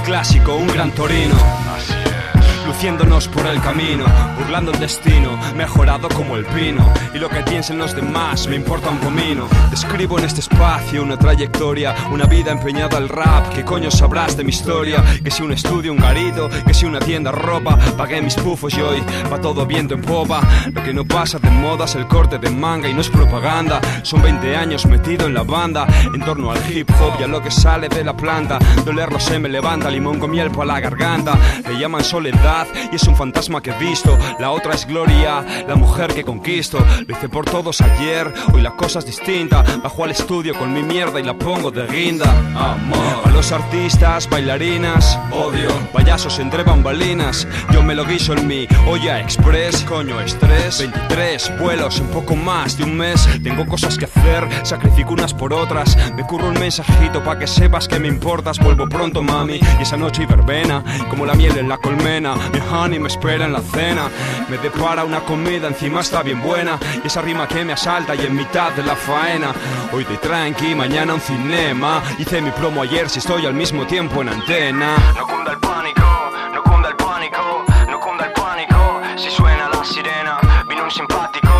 clásico, 0.00 0.56
un 0.56 0.66
gran 0.66 0.90
torino 0.92 1.36
luciéndonos 2.68 3.28
por 3.28 3.46
el 3.46 3.60
camino, 3.62 4.04
burlando 4.38 4.72
el 4.72 4.78
destino, 4.78 5.38
mejorado 5.56 6.06
como 6.10 6.36
el 6.36 6.44
pino. 6.44 6.86
Y 7.14 7.18
lo 7.18 7.30
que 7.30 7.40
piensen 7.40 7.78
los 7.78 7.96
demás 7.96 8.46
me 8.46 8.56
importa 8.56 8.90
un 8.90 8.98
comino. 8.98 9.48
Describo 9.70 10.18
en 10.18 10.26
este 10.26 10.40
espacio 10.40 11.02
una 11.02 11.18
trayectoria, 11.18 11.94
una 12.12 12.26
vida 12.26 12.52
empeñada 12.52 12.98
al 12.98 13.08
rap. 13.08 13.48
¿Qué 13.54 13.64
coño 13.64 13.90
sabrás 13.90 14.36
de 14.36 14.44
mi 14.44 14.50
historia? 14.50 15.02
Que 15.24 15.30
si 15.30 15.42
un 15.42 15.52
estudio, 15.52 15.92
un 15.92 15.98
garito, 15.98 16.50
que 16.66 16.74
si 16.74 16.84
una 16.84 17.00
tienda 17.00 17.32
ropa, 17.32 17.78
pagué 17.96 18.20
mis 18.20 18.34
pufos 18.34 18.74
y 18.74 18.82
hoy 18.82 19.02
va 19.32 19.40
todo 19.40 19.64
viento 19.64 19.94
en 19.94 20.02
popa. 20.02 20.42
Lo 20.70 20.82
que 20.82 20.92
no 20.92 21.06
pasa 21.06 21.38
de 21.38 21.50
moda 21.50 21.86
es 21.86 21.94
el 21.94 22.06
corte 22.06 22.38
de 22.38 22.50
manga 22.50 22.88
y 22.88 22.92
no 22.92 23.00
es 23.00 23.08
propaganda. 23.08 23.80
Son 24.02 24.20
20 24.20 24.56
años 24.56 24.84
metido 24.84 25.26
en 25.26 25.32
la 25.32 25.42
banda, 25.42 25.86
en 26.14 26.20
torno 26.20 26.50
al 26.50 26.70
hip 26.70 26.90
hop 27.00 27.14
y 27.18 27.22
a 27.22 27.28
lo 27.28 27.42
que 27.42 27.50
sale 27.50 27.88
de 27.88 28.04
la 28.04 28.14
planta. 28.14 28.58
Dolerlo 28.84 29.18
se 29.18 29.38
me 29.38 29.48
levanta, 29.48 29.90
limón 29.90 30.18
con 30.18 30.30
miel 30.30 30.50
por 30.50 30.66
la 30.66 30.80
garganta. 30.80 31.38
Le 31.66 31.78
llaman 31.78 32.04
soledad 32.04 32.57
y 32.92 32.96
es 32.96 33.02
un 33.04 33.16
fantasma 33.16 33.60
que 33.62 33.70
he 33.70 33.78
visto. 33.78 34.16
La 34.38 34.50
otra 34.50 34.74
es 34.74 34.86
Gloria, 34.86 35.44
la 35.66 35.76
mujer 35.76 36.14
que 36.14 36.24
conquisto. 36.24 36.78
Lo 37.06 37.16
hice 37.16 37.28
por 37.28 37.44
todos 37.44 37.80
ayer, 37.80 38.32
hoy 38.52 38.62
la 38.62 38.72
cosa 38.72 38.98
es 39.00 39.06
distinta. 39.06 39.62
Bajo 39.82 40.04
al 40.04 40.10
estudio 40.10 40.56
con 40.58 40.72
mi 40.72 40.82
mierda 40.82 41.20
y 41.20 41.22
la 41.22 41.34
pongo 41.34 41.70
de 41.70 41.86
guinda. 41.86 42.30
Amor. 42.56 43.22
A 43.24 43.30
los 43.30 43.52
artistas, 43.52 44.28
bailarinas, 44.28 45.18
odio. 45.32 45.68
Payasos 45.92 46.38
entre 46.38 46.62
bambalinas, 46.62 47.46
yo 47.72 47.82
me 47.82 47.94
lo 47.94 48.04
guiso 48.04 48.32
en 48.34 48.46
mi 48.46 48.66
olla 48.86 49.20
express. 49.20 49.84
Coño, 49.84 50.20
estrés. 50.20 50.78
23 50.78 51.58
vuelos 51.58 52.00
en 52.00 52.06
poco 52.08 52.36
más 52.36 52.76
de 52.76 52.84
un 52.84 52.96
mes. 52.96 53.28
Tengo 53.42 53.66
cosas 53.66 53.96
que 53.96 54.06
hacer, 54.06 54.48
sacrifico 54.64 55.12
unas 55.12 55.34
por 55.34 55.52
otras. 55.52 55.96
Me 56.14 56.24
curro 56.24 56.48
un 56.48 56.58
mensajito 56.58 57.22
pa' 57.22 57.38
que 57.38 57.46
sepas 57.46 57.88
que 57.88 57.98
me 57.98 58.08
importas. 58.08 58.58
Vuelvo 58.58 58.88
pronto, 58.88 59.22
mami. 59.22 59.60
Y 59.78 59.82
esa 59.82 59.96
noche 59.96 60.26
verbena, 60.26 60.82
como 61.08 61.26
la 61.26 61.34
miel 61.34 61.56
en 61.58 61.68
la 61.68 61.78
colmena. 61.78 62.34
Mi 62.52 62.60
honey 62.60 62.98
me 62.98 63.08
espera 63.08 63.44
en 63.44 63.52
la 63.52 63.60
cena. 63.60 64.08
Me 64.48 64.58
depara 64.58 65.04
una 65.04 65.20
comida, 65.20 65.68
encima 65.68 66.00
está 66.00 66.22
bien 66.22 66.42
buena. 66.42 66.78
Y 67.02 67.06
esa 67.06 67.22
rima 67.22 67.46
que 67.46 67.64
me 67.64 67.72
asalta 67.72 68.14
y 68.14 68.24
en 68.24 68.34
mitad 68.34 68.72
de 68.72 68.82
la 68.82 68.96
faena. 68.96 69.52
Hoy 69.92 70.04
de 70.04 70.16
tranqui, 70.16 70.74
mañana 70.74 71.14
un 71.14 71.20
cinema. 71.20 72.02
Hice 72.18 72.40
mi 72.40 72.50
promo 72.50 72.82
ayer 72.82 73.08
si 73.08 73.18
estoy 73.18 73.46
al 73.46 73.54
mismo 73.54 73.86
tiempo 73.86 74.22
en 74.22 74.30
antena. 74.30 74.96
No 75.16 75.26
cunda 75.26 75.52
el 75.52 75.58
pánico, 75.58 76.02
no 76.54 76.62
cunda 76.62 76.88
el 76.88 76.96
pánico, 76.96 77.64
no 77.88 78.00
cunda 78.00 78.24
el 78.26 78.32
pánico. 78.32 79.00
Si 79.16 79.30
suena 79.30 79.68
la 79.68 79.84
sirena, 79.84 80.38
vino 80.68 80.84
un 80.84 80.90
simpático, 80.90 81.50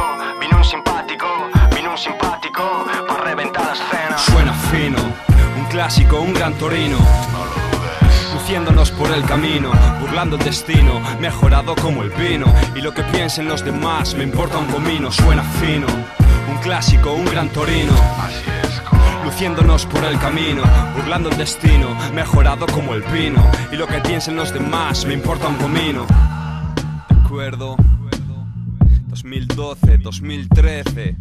vino 0.40 0.56
un 0.56 0.64
simpático, 0.64 1.26
vino 1.74 1.90
un 1.90 1.98
simpático. 1.98 2.86
Para 3.06 3.24
reventar 3.24 3.66
la 3.66 3.72
escena. 3.72 4.18
Suena 4.18 4.52
fino, 4.52 4.98
un 5.56 5.64
clásico, 5.66 6.20
un 6.20 6.32
gran 6.32 6.54
torino 6.54 6.98
luciéndonos 8.48 8.90
por 8.92 9.12
el 9.12 9.22
camino, 9.26 9.70
burlando 10.00 10.36
el 10.36 10.42
destino, 10.42 11.02
mejorado 11.20 11.74
como 11.74 12.02
el 12.02 12.08
vino. 12.08 12.46
Y 12.74 12.80
lo 12.80 12.94
que 12.94 13.02
piensen 13.02 13.46
los 13.46 13.62
demás 13.62 14.14
me 14.14 14.24
importa 14.24 14.56
un 14.56 14.68
comino, 14.68 15.12
suena 15.12 15.42
fino, 15.42 15.86
un 16.50 16.56
clásico, 16.62 17.12
un 17.12 17.26
gran 17.26 17.50
torino. 17.50 17.92
Así 18.18 18.48
es. 18.64 18.82
Luciéndonos 19.22 19.84
por 19.84 20.02
el 20.02 20.18
camino, 20.18 20.62
burlando 20.96 21.28
el 21.28 21.36
destino, 21.36 21.94
mejorado 22.14 22.64
como 22.64 22.94
el 22.94 23.02
vino. 23.12 23.46
Y 23.70 23.76
lo 23.76 23.86
que 23.86 23.98
piensen 23.98 24.36
los 24.36 24.50
demás 24.54 25.04
me 25.04 25.12
importa 25.12 25.48
un 25.48 25.56
comino. 25.56 26.06
De 26.06 27.20
acuerdo. 27.22 27.76
2012, 29.08 29.98
2013 29.98 31.16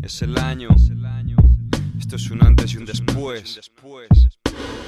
es 0.00 0.22
el 0.22 0.38
año. 0.38 0.68
Esto 1.98 2.14
es 2.14 2.30
un 2.30 2.44
antes 2.44 2.72
y 2.74 2.76
un 2.76 2.84
después. 2.84 3.58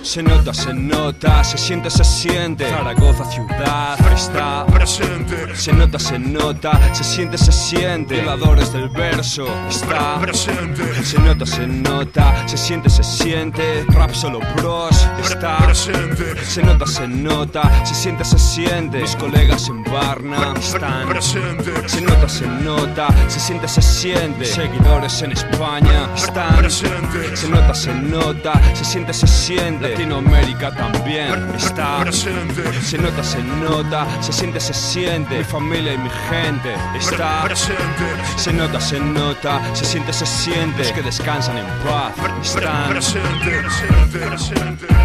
Se 0.05 0.23
nota, 0.23 0.53
se 0.53 0.75
nota, 0.75 1.43
se 1.43 1.57
siente, 1.57 1.89
se 1.89 2.05
siente. 2.05 2.69
Zaragoza 2.69 3.25
ciudad 3.25 3.99
está 4.13 4.67
presente. 4.67 5.57
Se 5.57 5.73
nota, 5.73 5.99
se 5.99 6.19
nota, 6.19 6.95
se 6.95 7.03
siente, 7.03 7.39
se 7.39 7.51
siente. 7.51 8.17
Violadores 8.17 8.71
del 8.75 8.91
verso 8.91 9.47
está 9.67 10.21
presente. 10.21 11.03
Se 11.03 11.19
nota, 11.19 11.47
se 11.47 11.67
nota, 11.67 12.47
se 12.47 12.59
siente, 12.59 12.91
se 12.91 13.03
siente. 13.03 13.87
Rap 13.89 14.13
solo 14.13 14.41
bros 14.57 15.09
está 15.23 15.57
presente. 15.65 16.45
Se 16.45 16.63
nota, 16.63 16.87
se 16.87 17.09
nota, 17.09 17.87
se 17.87 17.95
siente, 17.95 18.27
se 18.27 18.39
siente. 18.39 19.01
Mis 19.01 19.17
colegas 19.17 19.69
en 19.69 19.83
Barna 19.85 20.53
están 20.59 21.09
presente. 21.09 21.89
Se 21.89 22.03
nota, 22.03 22.29
se 22.29 22.47
nota, 22.47 23.09
se 23.29 23.41
siente, 23.41 23.69
se 23.69 23.81
siente. 23.81 24.45
Seguidores 24.45 25.23
en 25.23 25.33
España 25.33 26.11
están 26.15 26.57
presente. 26.59 27.35
Se 27.35 27.49
nota, 27.49 27.75
se 27.75 27.95
nota, 27.95 28.53
se 28.75 28.85
siente, 28.85 29.15
se 29.15 29.27
siente. 29.27 29.94
Latinoamérica 29.95 30.75
también 30.75 31.55
está 31.55 32.01
presente. 32.01 32.83
Se 32.83 32.99
nota, 32.99 33.23
se 33.23 33.41
nota, 33.45 34.05
se 34.21 34.33
siente, 34.33 34.59
se 34.59 34.75
siente. 34.75 35.39
Mi 35.39 35.45
familia 35.45 35.95
y 35.95 35.99
mi 35.99 36.11
gente 36.29 36.75
está 36.99 37.45
presente. 37.45 38.05
Se 38.37 38.53
nota, 38.53 38.81
se 38.81 38.99
nota, 38.99 39.61
se 39.73 39.85
siente, 39.85 40.13
se 40.13 40.27
siente. 40.27 40.83
Los 40.83 40.93
que 40.93 41.03
descansan 41.03 41.59
en 41.59 41.67
paz 41.85 42.13
están 42.43 42.89
presente. 42.89 43.61
presente. 43.61 44.19
presente. 44.19 45.04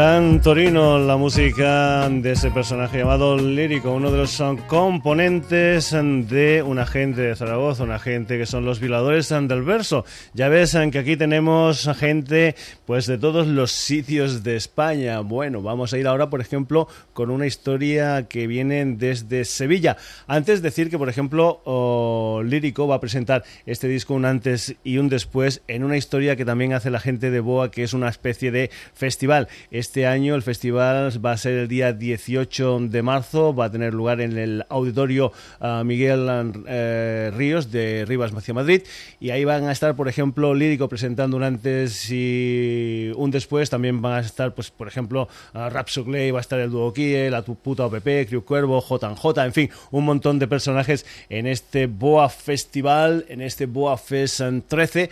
Gran 0.00 0.40
Torino, 0.40 0.98
la 0.98 1.18
música 1.18 2.08
de 2.08 2.32
ese 2.32 2.50
personaje 2.50 2.96
llamado 2.96 3.36
Lírico, 3.36 3.92
uno 3.92 4.10
de 4.10 4.16
los 4.16 4.42
componentes 4.66 5.90
de 5.90 6.64
una 6.66 6.86
gente 6.86 7.20
de 7.20 7.36
Zaragoza, 7.36 7.82
una 7.82 7.98
gente 7.98 8.38
que 8.38 8.46
son 8.46 8.64
los 8.64 8.80
violadores 8.80 9.28
del 9.28 9.60
verso. 9.60 10.06
Ya 10.32 10.48
ves 10.48 10.74
que 10.90 10.98
aquí 10.98 11.18
tenemos 11.18 11.86
gente 11.98 12.54
pues 12.86 13.06
de 13.06 13.18
todos 13.18 13.46
los 13.46 13.72
sitios 13.72 14.42
de 14.42 14.56
España. 14.56 15.20
Bueno, 15.20 15.60
vamos 15.60 15.92
a 15.92 15.98
ir 15.98 16.06
ahora, 16.06 16.30
por 16.30 16.40
ejemplo, 16.40 16.88
con 17.12 17.30
una 17.30 17.46
historia 17.46 18.26
que 18.26 18.46
viene 18.46 18.82
desde 18.86 19.44
Sevilla. 19.44 19.98
Antes 20.26 20.62
decir 20.62 20.88
que, 20.88 20.96
por 20.96 21.10
ejemplo, 21.10 22.40
Lírico 22.42 22.88
va 22.88 22.94
a 22.94 23.00
presentar 23.00 23.44
este 23.66 23.86
disco 23.86 24.14
un 24.14 24.24
antes 24.24 24.76
y 24.82 24.96
un 24.96 25.10
después 25.10 25.60
en 25.68 25.84
una 25.84 25.98
historia 25.98 26.36
que 26.36 26.46
también 26.46 26.72
hace 26.72 26.88
la 26.88 27.00
gente 27.00 27.30
de 27.30 27.40
Boa, 27.40 27.70
que 27.70 27.82
es 27.82 27.92
una 27.92 28.08
especie 28.08 28.50
de 28.50 28.70
festival. 28.94 29.48
Este 29.70 29.89
año. 29.98 30.34
El 30.34 30.42
festival 30.42 31.10
va 31.24 31.32
a 31.32 31.36
ser 31.36 31.54
el 31.54 31.68
día 31.68 31.92
18 31.92 32.78
de 32.88 33.02
marzo, 33.02 33.54
va 33.54 33.66
a 33.66 33.70
tener 33.70 33.92
lugar 33.92 34.20
en 34.20 34.38
el 34.38 34.64
auditorio 34.68 35.32
uh, 35.60 35.84
Miguel 35.84 36.20
uh, 36.28 37.36
Ríos 37.36 37.70
de 37.72 38.04
Rivas 38.06 38.32
hacia 38.32 38.54
Madrid. 38.54 38.82
Y 39.18 39.30
ahí 39.30 39.44
van 39.44 39.64
a 39.64 39.72
estar, 39.72 39.96
por 39.96 40.08
ejemplo, 40.08 40.54
Lírico 40.54 40.88
presentando 40.88 41.36
un 41.36 41.42
antes 41.42 42.08
y 42.10 43.10
un 43.16 43.30
después. 43.30 43.68
También 43.68 44.00
van 44.00 44.14
a 44.14 44.20
estar, 44.20 44.54
pues, 44.54 44.70
por 44.70 44.86
ejemplo, 44.86 45.28
uh, 45.54 45.68
Rap 45.68 45.88
Sugley, 45.88 46.30
va 46.30 46.38
a 46.38 46.42
estar 46.42 46.60
el 46.60 46.70
Duo 46.70 46.92
Kie, 46.92 47.28
La 47.28 47.42
Puta 47.42 47.86
OPP, 47.86 48.28
Criu 48.28 48.44
Cuervo, 48.44 48.80
JJ, 48.80 49.44
en 49.44 49.52
fin, 49.52 49.70
un 49.90 50.04
montón 50.04 50.38
de 50.38 50.46
personajes 50.46 51.04
en 51.28 51.46
este 51.46 51.86
Boa 51.86 52.28
Festival, 52.28 53.26
en 53.28 53.40
este 53.40 53.66
Boa 53.66 53.98
Fest 53.98 54.40
13 54.68 55.10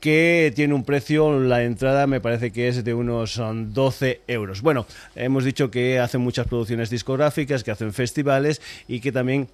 que 0.00 0.52
tiene 0.54 0.74
un 0.74 0.84
precio, 0.84 1.40
la 1.40 1.64
entrada 1.64 2.06
me 2.06 2.20
parece 2.20 2.52
que 2.52 2.68
es 2.68 2.84
de 2.84 2.94
unos 2.94 3.40
12 3.40 4.20
euros. 4.28 4.62
Bueno, 4.62 4.86
hemos 5.14 5.44
dicho 5.44 5.70
que 5.70 5.98
hacen 5.98 6.20
muchas 6.20 6.46
producciones 6.46 6.90
discográficas, 6.90 7.64
que 7.64 7.70
hacen 7.70 7.92
festivales 7.92 8.60
y 8.86 9.00
que 9.00 9.12
también 9.12 9.48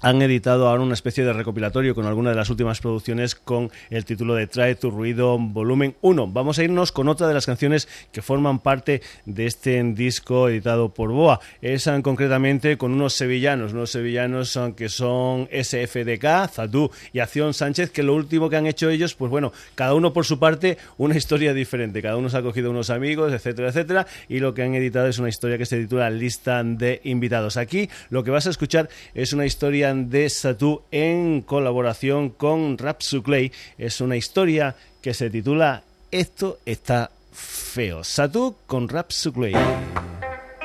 han 0.00 0.22
editado 0.22 0.68
ahora 0.68 0.82
una 0.82 0.94
especie 0.94 1.24
de 1.24 1.32
recopilatorio 1.32 1.94
con 1.94 2.06
alguna 2.06 2.30
de 2.30 2.36
las 2.36 2.50
últimas 2.50 2.80
producciones 2.80 3.34
con 3.34 3.70
el 3.90 4.04
título 4.04 4.34
de 4.34 4.46
Trae 4.46 4.74
tu 4.74 4.90
ruido 4.90 5.38
volumen 5.38 5.96
1. 6.00 6.28
Vamos 6.28 6.58
a 6.58 6.64
irnos 6.64 6.92
con 6.92 7.08
otra 7.08 7.28
de 7.28 7.34
las 7.34 7.46
canciones 7.46 7.88
que 8.12 8.22
forman 8.22 8.60
parte 8.60 9.02
de 9.26 9.46
este 9.46 9.82
disco 9.82 10.48
editado 10.48 10.92
por 10.94 11.10
Boa. 11.10 11.40
Es 11.60 11.88
concretamente 12.02 12.78
con 12.78 12.92
unos 12.92 13.14
sevillanos, 13.14 13.72
unos 13.72 13.90
sevillanos 13.90 14.58
que 14.76 14.88
son 14.88 15.48
SFDK, 15.52 16.48
Zadú 16.50 16.90
y 17.12 17.18
Acción 17.18 17.54
Sánchez, 17.54 17.90
que 17.90 18.02
lo 18.02 18.14
último 18.14 18.48
que 18.48 18.56
han 18.56 18.66
hecho 18.66 18.88
ellos, 18.88 19.14
pues 19.14 19.30
bueno, 19.30 19.52
cada 19.74 19.94
uno 19.94 20.12
por 20.12 20.24
su 20.24 20.38
parte, 20.38 20.78
una 20.98 21.16
historia 21.16 21.54
diferente. 21.54 22.02
Cada 22.02 22.16
uno 22.16 22.28
se 22.28 22.36
ha 22.36 22.42
cogido 22.42 22.70
unos 22.70 22.90
amigos, 22.90 23.32
etcétera, 23.32 23.68
etcétera, 23.68 24.06
y 24.28 24.38
lo 24.38 24.54
que 24.54 24.62
han 24.62 24.74
editado 24.74 25.08
es 25.08 25.18
una 25.18 25.28
historia 25.28 25.58
que 25.58 25.66
se 25.66 25.80
titula 25.80 26.08
Lista 26.10 26.62
de 26.62 27.00
Invitados. 27.04 27.56
Aquí 27.56 27.88
lo 28.10 28.22
que 28.22 28.30
vas 28.30 28.46
a 28.46 28.50
escuchar 28.50 28.88
es 29.14 29.32
una 29.32 29.46
historia 29.46 29.71
de 29.72 30.28
Satu 30.28 30.82
en 30.90 31.40
colaboración 31.40 32.28
con 32.28 32.76
Rap 32.76 33.00
Clay. 33.24 33.50
Es 33.78 34.02
una 34.02 34.16
historia 34.16 34.76
que 35.00 35.14
se 35.14 35.30
titula 35.30 35.82
Esto 36.10 36.58
está 36.66 37.10
feo. 37.32 38.04
Satu 38.04 38.54
con 38.66 38.86
Rap 38.86 39.10
Clay. 39.34 39.54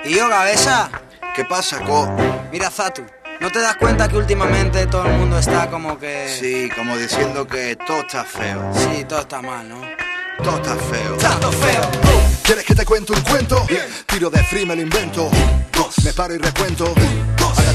¿Y 0.04 0.14
yo, 0.14 0.28
cabeza? 0.28 0.92
¿Qué 1.34 1.46
pasa, 1.46 1.82
Co? 1.86 2.10
Mira, 2.52 2.70
Zatu, 2.70 3.04
¿no 3.40 3.50
te 3.50 3.60
das 3.62 3.78
cuenta 3.78 4.10
que 4.10 4.18
últimamente 4.18 4.86
todo 4.88 5.06
el 5.06 5.14
mundo 5.14 5.40
está 5.40 5.70
como 5.70 5.98
que... 5.98 6.28
Sí, 6.28 6.70
como 6.76 6.98
diciendo 6.98 7.48
que 7.48 7.78
todo 7.88 8.02
está 8.02 8.26
feo. 8.26 8.74
Sí, 8.74 9.06
todo 9.08 9.22
está 9.22 9.42
mal, 9.42 9.70
¿no? 9.70 9.80
Todo 10.44 10.58
está 10.58 10.76
feo. 10.76 11.16
Está 11.16 11.52
feo. 11.52 11.82
¿Quieres 12.44 12.66
que 12.66 12.76
te 12.76 12.86
cuente 12.86 13.14
un 13.14 13.22
cuento? 13.22 13.66
Tiro 14.06 14.30
de 14.30 14.44
free, 14.44 14.66
me 14.66 14.76
lo 14.76 14.82
invento. 14.82 15.32
Me 16.04 16.12
paro 16.12 16.36
y 16.36 16.40
recuento. 16.40 16.94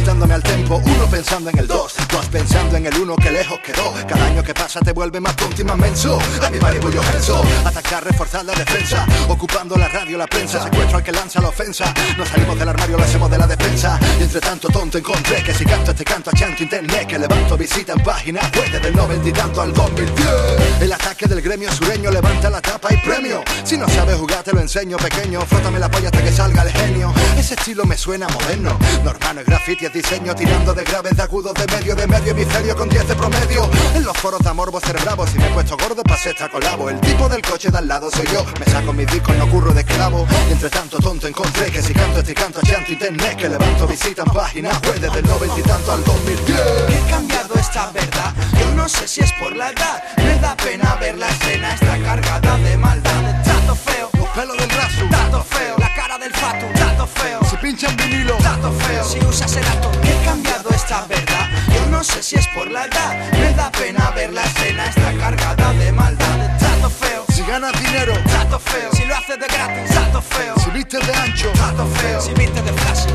Adaptándome 0.03 0.34
al 0.34 0.42
tempo, 0.42 0.82
uno 0.84 1.07
pensando 1.07 1.48
en 1.50 1.59
el 1.61 1.68
dos, 1.68 1.94
dos 2.11 2.26
pensando 2.26 2.76
en 2.76 2.86
el 2.86 2.98
uno 2.98 3.14
que 3.14 3.30
lejos 3.30 3.61
quedó. 3.61 3.94
Cada 4.09 4.26
año 4.26 4.42
que 4.42 4.53
pasa 4.53 4.80
te 4.80 4.90
vuelve 4.90 5.20
más 5.20 5.36
tonto 5.36 5.62
y 5.62 5.64
más 5.64 5.78
menso. 5.78 6.18
A 6.44 6.50
mi 6.50 6.59
yo 6.59 7.03
genso, 7.05 7.40
atacar, 7.64 8.03
reforzar 8.03 8.44
la 8.44 8.53
defensa. 8.53 9.07
Ocupando 9.28 9.76
la 9.76 9.86
radio, 9.86 10.18
la 10.18 10.26
prensa, 10.26 10.61
secuestro 10.64 10.96
al 10.96 11.05
que 11.05 11.12
lanza 11.12 11.40
la 11.40 11.50
ofensa. 11.50 11.94
Nos 12.18 12.28
salimos 12.28 12.59
del 12.59 12.70
armario, 12.70 12.96
lo 12.96 13.05
hacemos 13.05 13.30
de 13.30 13.38
la 13.38 13.46
defensa. 13.46 13.96
Y 14.18 14.24
entre 14.24 14.40
tanto 14.40 14.66
tonto 14.70 14.98
encontré 14.98 15.40
que 15.44 15.55
si 15.55 15.64
canto 15.64 15.92
este 15.92 16.05
canto 16.05 16.30
a 16.30 16.32
chanto 16.32 16.64
internet, 16.64 17.07
que 17.07 17.20
levanto 17.20 17.57
visita 17.57 17.92
en 17.92 18.03
páginas 18.03 18.50
web 18.57 18.72
desde 18.72 18.88
el 18.88 18.96
90 18.96 19.28
y 19.28 19.32
tanto 19.32 19.62
al 19.62 19.72
2010. 19.72 20.80
El 20.80 20.92
ataque 20.92 21.26
del 21.26 21.40
gremio 21.40 21.70
sureño 21.70 22.11
levanta 22.11 22.50
la 22.50 22.61
tapa 22.61 22.92
y 22.92 22.96
premio. 22.96 23.44
Si 23.62 23.78
no 23.78 23.88
sabes 23.88 24.16
jugar, 24.16 24.42
te 24.42 24.53
lo 24.53 24.61
enseño 24.61 24.96
pequeño. 24.96 25.42
Frótame 25.42 25.78
la 25.78 25.88
polla 25.88 26.09
hasta 26.09 26.24
que 26.24 26.32
salga 26.32 26.62
el 26.62 26.72
genio. 26.72 27.14
Ese 27.38 27.55
estilo 27.55 27.84
me 27.84 27.96
suena 27.96 28.26
moderno. 28.26 28.76
Normal 29.05 29.38
es 29.38 29.46
graffiti, 29.46 29.91
es 29.93 30.05
diseño 30.05 30.34
tirando 30.34 30.72
de 30.74 30.84
graves, 30.84 31.16
de 31.16 31.22
agudos, 31.22 31.55
de 31.55 31.66
medio, 31.66 31.95
de 31.95 32.07
medio 32.07 32.32
hemisferio 32.32 32.76
con 32.76 32.88
10 32.88 33.09
de 33.09 33.14
promedio. 33.14 33.68
En 33.95 34.05
los 34.05 34.16
foros 34.16 34.40
de 34.40 34.49
amor 34.49 34.70
vos 34.70 34.82
cerebravo, 34.82 35.26
si 35.26 35.38
me 35.38 35.49
he 35.49 35.51
puesto 35.51 35.76
gordo, 35.76 36.03
pasé 36.03 36.30
esta 36.30 36.49
colabo. 36.49 36.88
El 36.88 37.01
tipo 37.01 37.28
del 37.28 37.43
coche 37.43 37.70
de 37.70 37.78
al 37.78 37.88
lado 37.88 38.11
soy 38.11 38.26
yo. 38.32 38.45
Me 38.59 38.66
saco 38.66 38.93
mis 38.93 39.07
discos, 39.07 39.36
no 39.36 39.49
curro 39.49 39.72
de 39.72 39.80
esclavo. 39.80 40.26
Y 40.49 40.53
entre 40.53 40.70
tanto 40.70 40.99
tonto 40.99 41.26
encontré 41.26 41.70
que 41.70 41.82
si 41.82 41.93
canto 41.93 42.20
este 42.20 42.34
canto 42.34 42.61
chanto 42.62 42.93
internet, 42.93 43.36
que 43.36 43.49
levanto 43.49 43.86
visitan 43.86 44.26
páginas 44.26 44.80
web 44.82 45.01
desde 45.01 45.18
el 45.18 45.26
90 45.26 45.59
y 45.59 45.62
tanto 45.62 45.93
al 45.93 46.05
2010. 46.05 46.59
He 46.59 47.11
cambiado 47.11 47.55
esta 47.55 47.90
verdad, 47.90 48.34
yo 48.59 48.74
no 48.74 48.88
sé 48.88 49.09
si 49.09 49.20
es 49.20 49.32
por 49.32 49.55
la 49.55 49.70
edad. 49.70 50.03
Me 50.16 50.38
da 50.38 50.57
pena 50.57 50.95
ver 51.01 51.18
la 51.18 51.28
escena, 51.28 51.74
está 51.74 51.99
cargada 51.99 52.57
de 52.59 52.76
maldad. 52.78 53.43
Tato 53.45 53.74
feo, 53.74 54.11
Los 54.14 54.28
pelos 54.28 54.57
del 54.57 54.70
raso, 54.70 55.05
tato 55.11 55.45
feo, 55.45 55.76
la 55.78 55.95
cara 55.95 56.18
del 56.18 56.32
fatu, 56.32 56.66
tato 57.03 57.20
feo. 57.20 57.40
si 57.50 57.57
pinchan 57.57 57.96
vinilo, 57.96 58.36
Tato 58.36 58.72
feo, 58.72 59.05
si 59.05 59.18
usas 59.24 59.57
el 59.57 59.66
acto, 59.66 59.90
he 60.05 60.24
cambiado 60.24 60.70
esta 60.70 61.05
verdad. 61.07 61.48
Yo 61.74 61.86
no 61.90 62.05
sé 62.05 62.22
si 62.22 62.36
es 62.36 62.46
por 62.48 62.70
la 62.70 62.84
edad, 62.84 63.32
me 63.32 63.53
da 63.55 63.70
pena 63.72 64.11
ver 64.11 64.32
la 64.32 64.44
escena, 64.44 64.86
está 64.86 65.12
cargada 65.14 65.72
de 65.72 65.92
maldad. 65.92 66.53
Feo, 66.82 67.24
si 67.32 67.42
ganas 67.42 67.72
dinero, 67.80 68.12
tato 68.24 68.59
feo, 68.59 68.90
si 68.92 69.05
lo 69.05 69.14
haces 69.14 69.38
de 69.38 69.46
gratis, 69.46 69.94
tato 69.94 70.20
feo, 70.20 70.55
si 70.62 70.70
vistes 70.70 71.07
de 71.07 71.14
ancho, 71.14 71.48
tato 71.53 71.86
feo, 71.86 72.20
si 72.20 72.34
viste 72.34 72.61
de 72.61 72.72
flash. 72.72 73.07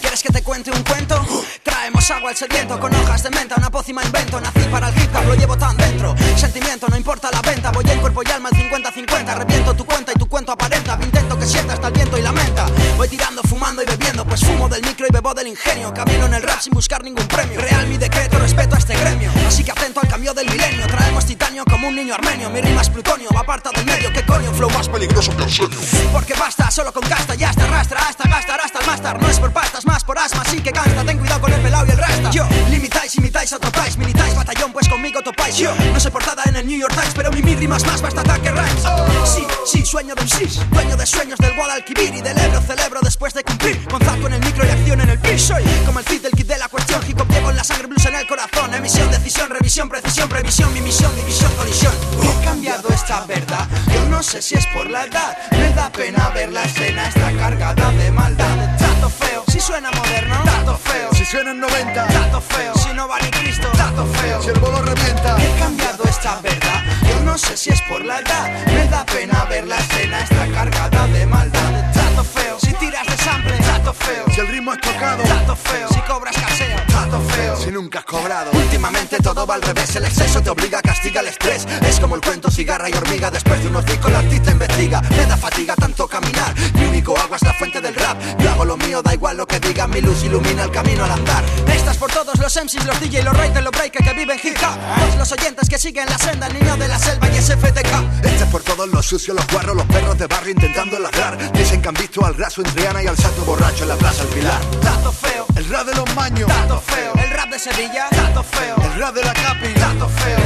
¿Quieres 0.00 0.22
que 0.22 0.32
te 0.32 0.42
cuente 0.42 0.70
un 0.70 0.82
cuento? 0.82 1.22
Trae 1.62 1.76
Traemos 1.76 2.10
agua 2.10 2.30
al 2.30 2.36
sediento 2.36 2.80
con 2.80 2.94
hojas 2.94 3.22
de 3.22 3.30
menta, 3.30 3.54
una 3.58 3.70
pócima 3.70 4.02
invento. 4.02 4.40
Nací 4.40 4.60
para 4.70 4.88
el 4.88 4.98
hip 4.98 5.14
hop, 5.14 5.26
lo 5.26 5.34
llevo 5.34 5.56
tan 5.58 5.76
dentro. 5.76 6.14
Sentimiento, 6.36 6.86
no 6.88 6.96
importa 6.96 7.30
la 7.30 7.42
venta. 7.42 7.70
Voy 7.70 7.84
en 7.88 8.00
cuerpo 8.00 8.22
y 8.24 8.30
alma 8.30 8.48
al 8.48 8.56
50-50. 8.56 9.36
Reviento 9.36 9.74
tu 9.74 9.84
cuenta 9.84 10.12
y 10.14 10.18
tu 10.18 10.26
cuento 10.26 10.52
aparenta. 10.52 10.98
Intento 11.02 11.38
que 11.38 11.46
sienta 11.46 11.74
hasta 11.74 11.88
el 11.88 11.92
viento 11.92 12.16
y 12.18 12.22
la 12.22 12.32
menta. 12.32 12.66
Voy 12.96 13.08
tirando, 13.08 13.35
fumo 14.56 14.68
del 14.68 14.82
micro 14.82 15.06
y 15.06 15.12
bebo 15.12 15.34
del 15.34 15.48
ingenio. 15.48 15.92
Camino 15.92 16.26
en 16.26 16.34
el 16.34 16.42
rap 16.42 16.60
sin 16.60 16.72
buscar 16.72 17.02
ningún 17.02 17.26
premio. 17.28 17.60
Real 17.60 17.86
mi 17.86 17.98
decreto, 17.98 18.38
respeto 18.38 18.74
a 18.74 18.78
este 18.78 18.96
gremio. 18.96 19.30
Así 19.46 19.62
que 19.62 19.70
atento 19.70 20.00
al 20.00 20.08
cambio 20.08 20.32
del 20.32 20.48
milenio. 20.48 20.86
Traemos 20.86 21.26
titanio 21.26 21.64
como 21.64 21.88
un 21.88 21.96
niño 21.96 22.14
armenio. 22.14 22.50
Mi 22.50 22.60
rima 22.60 22.80
es 22.80 22.90
plutonio, 22.90 23.28
aparta 23.36 23.70
del 23.70 23.84
medio. 23.84 24.12
¿Qué 24.12 24.24
coño? 24.24 24.52
Flow 24.52 24.70
más 24.70 24.88
peligroso 24.88 25.36
que 25.36 25.44
el 25.44 25.50
sueño. 25.50 25.76
Porque 26.12 26.34
basta, 26.34 26.70
solo 26.70 26.92
con 26.92 27.02
casta, 27.08 27.34
ya 27.34 27.50
está 27.50 27.64
arrastra. 27.64 28.00
Hasta 28.08 28.28
gastar, 28.28 28.60
hasta 28.60 28.78
el 28.80 28.86
máster. 28.86 29.20
No 29.20 29.28
es 29.28 29.38
por 29.38 29.52
pastas, 29.52 29.84
más 29.84 30.04
por 30.04 30.18
asma, 30.18 30.42
así 30.42 30.60
que 30.60 30.70
gasta. 30.70 31.04
Ten 31.04 31.18
cuidado 31.18 31.40
con 31.40 31.52
el 31.52 31.60
pelado 31.60 31.86
y 31.86 31.90
el 31.90 31.98
rasta. 31.98 32.30
Yo, 32.30 32.46
limitáis, 33.14 33.18
imitáis, 33.18 33.52
atropáis, 33.52 33.96
militáis, 33.98 34.34
batallón, 34.34 34.72
pues 34.72 34.88
conmigo 34.88 35.22
topáis. 35.22 35.56
Yo, 35.56 35.72
no 35.92 36.00
soy 36.00 36.10
portada 36.10 36.42
en 36.46 36.56
el 36.56 36.66
New 36.66 36.78
York 36.78 36.92
Times, 36.92 37.14
pero 37.14 37.30
mi 37.30 37.42
mi 37.42 37.54
rimas 37.54 37.84
más 37.86 38.00
basta 38.02 38.20
ataque 38.20 38.50
rhymes. 38.50 38.82
Sí, 39.24 39.46
sí, 39.64 39.84
sueño 39.84 40.14
de 40.14 40.22
un 40.22 40.28
sí, 40.28 40.60
dueño 40.70 40.96
de 40.96 41.06
sueños 41.06 41.38
del 41.38 41.54
Guadalquivir 41.54 42.14
y 42.14 42.20
del 42.20 42.36
Ebro, 42.38 42.60
celebro 42.62 43.00
después 43.02 43.34
de 43.34 43.44
cumplir. 43.44 43.86
Con 43.88 44.02
en 44.02 44.32
el 44.32 44.40
micro 44.40 44.66
y 44.66 44.70
acción 44.70 45.00
en 45.00 45.10
el 45.10 45.18
piso. 45.20 45.54
Soy 45.54 45.62
como 45.84 46.00
el 46.00 46.04
fit 46.04 46.22
del 46.22 46.32
kit 46.32 46.46
de 46.46 46.58
la 46.58 46.68
cuestión, 46.68 47.00
hip 47.06 47.20
hop 47.20 47.30
llevo 47.30 47.50
en 47.50 47.56
la 47.56 47.64
sangre, 47.64 47.86
blues 47.86 48.06
en 48.06 48.14
el 48.14 48.26
corazón. 48.26 48.74
Emisión, 48.74 49.10
decisión, 49.10 49.50
revisión, 49.50 49.88
precisión, 49.88 50.28
previsión, 50.28 50.72
mi 50.72 50.80
misión, 50.80 51.14
división, 51.14 51.52
colisión. 51.56 51.92
He 52.22 52.44
cambiado 52.44 52.88
esta 52.88 53.24
verdad, 53.26 53.68
yo 53.92 54.04
no 54.08 54.22
sé 54.22 54.42
si 54.42 54.54
es 54.56 54.66
por 54.68 54.90
la 54.90 55.04
edad. 55.04 55.36
Me 55.52 55.70
da 55.70 55.90
pena 55.90 56.28
ver 56.30 56.52
la 56.52 56.64
escena, 56.64 57.08
está 57.08 57.32
cargada 57.32 57.90
de 57.92 58.10
maldad. 58.10 58.76
Trato 58.78 59.10
feo, 59.10 59.44
si 59.52 59.60
suena 59.60 59.90
moderno, 59.92 60.42
trato 60.42 60.78
feo. 60.78 61.15
Si 61.26 61.32
suena 61.32 61.50
en 61.50 61.58
90, 61.58 62.06
Trato 62.06 62.40
feo, 62.40 62.72
si 62.76 62.94
no 62.94 63.08
va 63.08 63.18
ni 63.18 63.28
Cristo, 63.30 63.66
trato 63.72 64.06
feo. 64.06 64.40
si 64.40 64.50
el 64.50 64.60
bolo 64.60 64.80
revienta. 64.80 65.36
He 65.42 65.58
cambiado 65.58 66.04
esta 66.04 66.40
verdad, 66.40 66.84
yo 67.02 67.20
no 67.24 67.36
sé 67.36 67.56
si 67.56 67.70
es 67.70 67.82
por 67.82 68.04
la 68.04 68.20
edad. 68.20 68.64
Me 68.66 68.86
da 68.86 69.04
pena 69.04 69.44
ver 69.46 69.66
la 69.66 69.76
escena, 69.76 70.20
está 70.20 70.46
cargada 70.52 71.06
de 71.08 71.26
maldad. 71.26 71.92
Trato 71.92 72.22
feo, 72.22 72.60
si 72.60 72.72
tiras 72.74 73.04
de 73.06 73.16
sample, 73.24 73.56
trato 73.58 73.92
feo. 73.92 74.24
Si 74.32 74.40
el 74.40 74.46
ritmo 74.46 74.72
es 74.72 74.80
tocado, 74.80 75.24
Trato 75.24 75.56
feo, 75.56 75.88
si 75.88 76.00
cobras 76.02 76.36
caseo, 76.36 76.78
trato 76.86 77.20
feo. 77.20 77.56
si 77.56 77.72
nunca 77.72 77.98
has 77.98 78.04
cobrado. 78.04 78.52
Últimamente 78.52 79.16
todo 79.18 79.44
va 79.44 79.54
al 79.56 79.62
revés, 79.62 79.96
el 79.96 80.04
exceso 80.04 80.40
te 80.40 80.50
obliga, 80.50 80.80
castiga 80.80 81.22
el 81.22 81.26
estrés. 81.26 81.66
Es 81.82 81.98
como 81.98 82.14
el 82.14 82.20
cuento 82.20 82.52
cigarra 82.52 82.88
y 82.88 82.92
hormiga, 82.92 83.32
después 83.32 83.60
de 83.60 83.68
unos 83.68 83.84
discos 83.84 84.10
el 84.10 84.16
artista 84.16 84.52
investiga. 84.52 85.00
Me 85.10 85.26
da 85.26 85.36
fatiga 85.36 85.74
tanto 85.74 86.06
caminar, 86.06 86.54
mi 86.74 86.84
único 86.84 87.18
agua 87.18 87.36
es 87.36 87.42
la 87.42 87.52
fuente 87.54 87.80
del 87.80 87.96
rap. 87.96 88.16
Mío, 88.86 89.02
da 89.02 89.14
igual 89.14 89.36
lo 89.36 89.46
que 89.46 89.58
digan, 89.58 89.90
mi 89.90 90.00
luz 90.00 90.22
ilumina 90.22 90.62
el 90.62 90.70
camino 90.70 91.02
al 91.04 91.10
andar. 91.10 91.42
Estas 91.74 91.96
por 91.96 92.08
todos 92.12 92.38
los 92.38 92.54
MCs, 92.54 92.84
los 92.86 93.00
DJ, 93.00 93.24
los 93.24 93.36
writers, 93.36 93.64
los 93.64 93.72
breakers 93.72 94.06
que 94.06 94.14
viven 94.14 94.38
hip 94.40 94.56
hop. 94.62 95.00
Todos 95.00 95.16
los 95.16 95.32
oyentes 95.32 95.68
que 95.68 95.76
siguen 95.76 96.06
la 96.08 96.16
senda, 96.18 96.46
el 96.46 96.54
niño 96.54 96.76
de 96.76 96.86
la 96.86 96.96
selva 96.96 97.28
y 97.28 97.36
SFTK. 97.36 98.22
Este 98.22 98.44
es 98.44 98.50
por 98.50 98.62
todos 98.62 98.88
los 98.88 99.04
sucios, 99.04 99.36
los 99.36 99.46
guarros, 99.48 99.74
los 99.74 99.86
perros 99.86 100.16
de 100.18 100.28
barrio 100.28 100.52
intentando 100.52 101.00
ladrar. 101.00 101.36
Dicen 101.52 101.82
que 101.82 101.88
han 101.88 101.94
visto 101.94 102.24
al 102.24 102.36
raso 102.36 102.62
en 102.62 102.72
Triana 102.72 103.02
y 103.02 103.08
al 103.08 103.16
santo 103.16 103.44
borracho 103.44 103.82
en 103.82 103.88
la 103.88 103.96
plaza 103.96 104.22
El 104.22 104.28
Pilar. 104.28 104.60
Trato 104.80 105.10
feo, 105.10 105.46
El 105.56 105.68
rap 105.68 105.86
de 105.86 105.94
los 105.94 106.14
maños, 106.14 106.46
trato 106.46 106.80
feo. 106.80 107.12
El 107.14 107.30
rap 107.30 107.50
de 107.50 107.58
Sevilla, 107.58 108.06
trato 108.10 108.44
feo. 108.44 108.76
el 108.84 109.00
rap 109.00 109.14
de 109.14 109.24
la 109.24 109.32
Capi, 109.32 109.68
Trato 109.74 110.08
feo, 110.08 110.38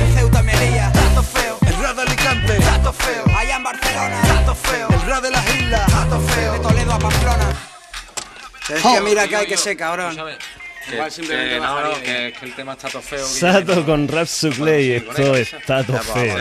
Es 8.75 8.83
que 8.83 9.01
mira 9.03 9.29
que 9.29 9.37
hay 9.37 9.47
que 9.47 9.57
ser 9.57 9.77
cabrón. 9.77 10.17
Que, 10.17 10.95
Igual 10.95 11.11
simplemente 11.11 11.55
que 11.55 11.61
no, 11.61 11.95
que, 12.03 12.33
que 12.39 12.47
el 12.47 12.55
tema 12.55 12.73
está 12.73 12.89
todo 12.89 13.03
feo. 13.03 13.27
Sato 13.27 13.85
con 13.85 14.09
Rap 14.09 14.27
Suclay, 14.27 14.93
esto 14.93 15.37
está 15.37 15.85
todo 15.85 15.99
feo. 15.99 16.37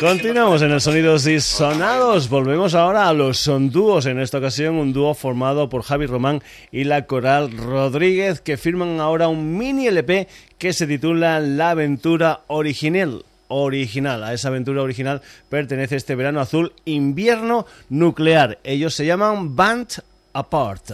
Continuamos 0.00 0.62
en 0.62 0.72
el 0.72 0.80
Sonidos 0.80 1.26
y 1.26 1.40
Sonados. 1.40 2.28
Volvemos 2.28 2.74
ahora 2.74 3.08
a 3.08 3.12
los 3.12 3.38
son 3.38 3.70
dúos. 3.70 4.06
En 4.06 4.18
esta 4.18 4.38
ocasión, 4.38 4.76
un 4.76 4.92
dúo 4.92 5.14
formado 5.14 5.68
por 5.68 5.82
Javi 5.82 6.06
Román 6.06 6.42
y 6.72 6.84
la 6.84 7.06
Coral 7.06 7.52
Rodríguez, 7.52 8.40
que 8.40 8.56
firman 8.56 9.00
ahora 9.00 9.28
un 9.28 9.56
mini 9.56 9.86
LP 9.86 10.26
que 10.58 10.72
se 10.72 10.86
titula 10.86 11.40
La 11.40 11.70
Aventura 11.70 12.40
Original. 12.46 13.24
Original, 13.48 14.24
a 14.24 14.32
esa 14.32 14.48
aventura 14.48 14.82
original 14.82 15.22
pertenece 15.48 15.96
este 15.96 16.14
verano 16.14 16.40
azul 16.40 16.72
invierno 16.84 17.66
nuclear. 17.88 18.58
Ellos 18.64 18.94
se 18.94 19.06
llaman 19.06 19.54
Band 19.56 20.02
Apart. 20.32 20.90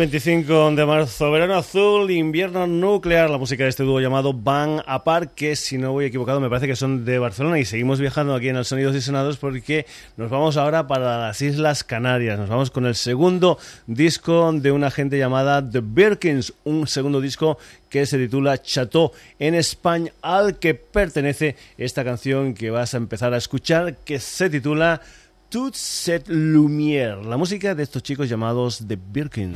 25 0.00 0.70
de 0.76 0.86
marzo, 0.86 1.30
verano 1.30 1.56
azul, 1.56 2.10
invierno 2.10 2.66
nuclear, 2.66 3.28
la 3.28 3.36
música 3.36 3.64
de 3.64 3.68
este 3.68 3.82
dúo 3.82 4.00
llamado 4.00 4.32
Van 4.32 4.82
Apart, 4.86 5.34
que 5.34 5.56
si 5.56 5.76
no 5.76 5.92
voy 5.92 6.06
equivocado 6.06 6.40
me 6.40 6.48
parece 6.48 6.66
que 6.66 6.74
son 6.74 7.04
de 7.04 7.18
Barcelona. 7.18 7.58
Y 7.58 7.66
seguimos 7.66 8.00
viajando 8.00 8.34
aquí 8.34 8.48
en 8.48 8.56
el 8.56 8.64
Sonidos 8.64 8.96
y 8.96 9.02
Sonados 9.02 9.36
porque 9.36 9.84
nos 10.16 10.30
vamos 10.30 10.56
ahora 10.56 10.86
para 10.86 11.18
las 11.18 11.42
Islas 11.42 11.84
Canarias, 11.84 12.38
nos 12.38 12.48
vamos 12.48 12.70
con 12.70 12.86
el 12.86 12.94
segundo 12.94 13.58
disco 13.86 14.50
de 14.54 14.72
una 14.72 14.90
gente 14.90 15.18
llamada 15.18 15.62
The 15.68 15.82
Birkins, 15.82 16.54
un 16.64 16.86
segundo 16.86 17.20
disco 17.20 17.58
que 17.90 18.06
se 18.06 18.16
titula 18.16 18.62
Chateau 18.62 19.12
en 19.38 19.54
España, 19.54 20.12
al 20.22 20.58
que 20.58 20.74
pertenece 20.74 21.56
esta 21.76 22.04
canción 22.04 22.54
que 22.54 22.70
vas 22.70 22.94
a 22.94 22.96
empezar 22.96 23.34
a 23.34 23.36
escuchar, 23.36 23.96
que 23.96 24.18
se 24.18 24.48
titula 24.48 25.02
Toute 25.50 25.74
cette 25.74 26.28
lumière, 26.28 27.22
la 27.22 27.36
música 27.36 27.74
de 27.74 27.82
estos 27.82 28.04
chicos 28.04 28.28
llamados 28.28 28.86
The 28.86 28.94
Birkins. 28.94 29.54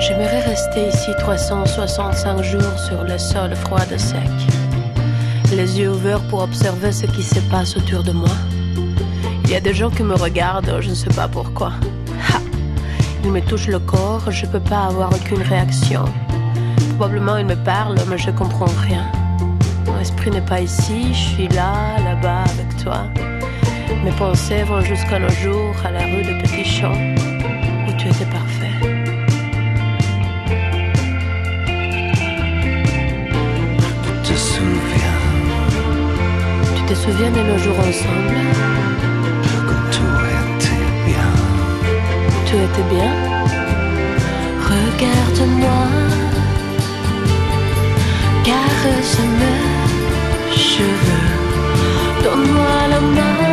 J'aimerais 0.00 0.40
rester 0.40 0.88
ici 0.88 1.12
365 1.20 2.42
jours 2.42 2.60
sur 2.88 3.04
le 3.04 3.16
sol 3.18 3.54
froid 3.54 3.78
et 3.92 3.98
sec, 3.98 4.18
les 5.54 5.78
yeux 5.78 5.90
ouverts 5.92 6.26
pour 6.26 6.42
observer 6.42 6.90
ce 6.90 7.06
qui 7.06 7.22
se 7.22 7.38
passe 7.52 7.76
autour 7.76 8.02
de 8.02 8.10
moi. 8.10 8.36
Il 9.44 9.50
y 9.50 9.54
a 9.54 9.60
des 9.60 9.74
gens 9.74 9.90
qui 9.90 10.02
me 10.02 10.14
regardent, 10.16 10.80
je 10.80 10.90
ne 10.90 10.94
sais 10.96 11.14
pas 11.14 11.28
pourquoi. 11.28 11.70
Il 13.26 13.32
me 13.32 13.40
touche 13.40 13.66
le 13.66 13.80
corps, 13.80 14.30
je 14.30 14.46
peux 14.46 14.60
pas 14.60 14.84
avoir 14.84 15.12
aucune 15.12 15.42
réaction. 15.42 16.04
Probablement 16.96 17.38
il 17.38 17.46
me 17.46 17.56
parle, 17.56 17.96
mais 18.08 18.18
je 18.18 18.30
comprends 18.30 18.72
rien. 18.86 19.10
Mon 19.84 19.98
esprit 19.98 20.30
n'est 20.30 20.46
pas 20.52 20.60
ici, 20.60 21.12
je 21.12 21.34
suis 21.34 21.48
là, 21.48 21.98
là-bas 22.04 22.44
avec 22.44 22.76
toi. 22.84 23.08
Mes 24.04 24.12
pensées 24.12 24.62
vont 24.62 24.80
jusqu'à 24.80 25.18
nos 25.18 25.28
jours 25.30 25.74
à 25.84 25.90
la 25.90 26.04
rue 26.04 26.22
de 26.22 26.40
Petit 26.40 26.64
Champ, 26.64 26.92
où 26.92 27.92
tu 27.98 28.06
étais 28.06 28.26
parfait. 28.26 28.70
Tu 34.22 34.32
te 34.32 34.38
souviens 34.38 35.18
Tu 36.76 36.82
te 36.84 36.94
souviens 36.94 37.32
de 37.32 37.40
nos 37.40 37.58
jours 37.58 37.78
ensemble? 37.80 39.15
Étais 42.66 42.88
bien. 42.90 43.12
Regarde-moi, 44.70 45.82
caresse 48.44 49.18
mes 49.40 50.56
cheveux, 50.56 51.28
donne-moi 52.24 52.76
la 52.90 53.00
main 53.00 53.45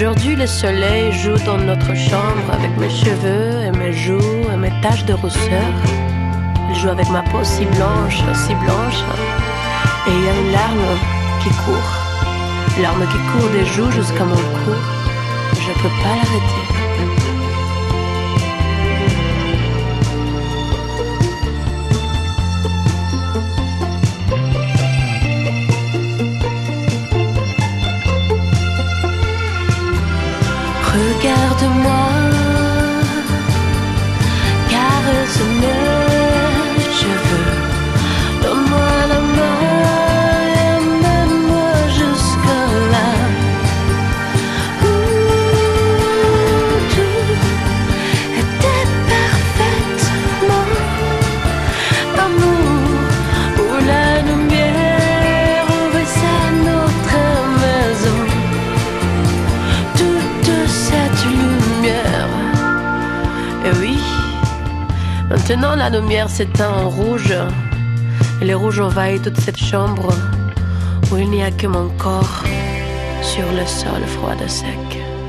aujourd'hui 0.00 0.34
le 0.34 0.46
soleil 0.46 1.12
joue 1.12 1.36
dans 1.44 1.58
notre 1.58 1.94
chambre 1.94 2.50
avec 2.50 2.74
mes 2.78 2.88
cheveux 2.88 3.66
et 3.66 3.70
mes 3.70 3.92
joues 3.92 4.48
et 4.50 4.56
mes 4.56 4.72
taches 4.80 5.04
de 5.04 5.12
rousseur. 5.12 5.72
Il 6.70 6.74
joue 6.74 6.88
avec 6.88 7.06
ma 7.10 7.20
peau 7.20 7.44
si 7.44 7.66
blanche, 7.66 8.22
si 8.32 8.54
blanche. 8.54 9.04
Et 10.06 10.10
il 10.10 10.24
y 10.24 10.28
a 10.28 10.40
une 10.40 10.52
larme 10.52 10.98
qui 11.42 11.50
court. 11.50 11.92
Larme 12.80 13.06
qui 13.08 13.18
court 13.30 13.50
des 13.50 13.66
joues 13.66 13.90
jusqu'à 13.90 14.24
mon 14.24 14.36
cou. 14.36 14.74
Je 15.52 15.72
peux 15.82 15.94
pas 16.02 16.16
l'arrêter. 16.16 16.69
La 65.92 65.98
lumière 65.98 66.28
s'éteint 66.28 66.70
en 66.70 66.88
rouge. 66.88 67.34
Et 68.40 68.44
les 68.44 68.54
rouges 68.54 68.80
envahissent 68.80 69.22
toute 69.22 69.40
cette 69.40 69.58
chambre 69.58 70.12
où 71.10 71.16
il 71.16 71.28
n'y 71.30 71.42
a 71.42 71.50
que 71.50 71.66
mon 71.66 71.88
corps 71.98 72.44
sur 73.22 73.50
le 73.52 73.66
sol 73.66 74.02
froid 74.06 74.34
et 74.44 74.48
sec. 74.48 75.19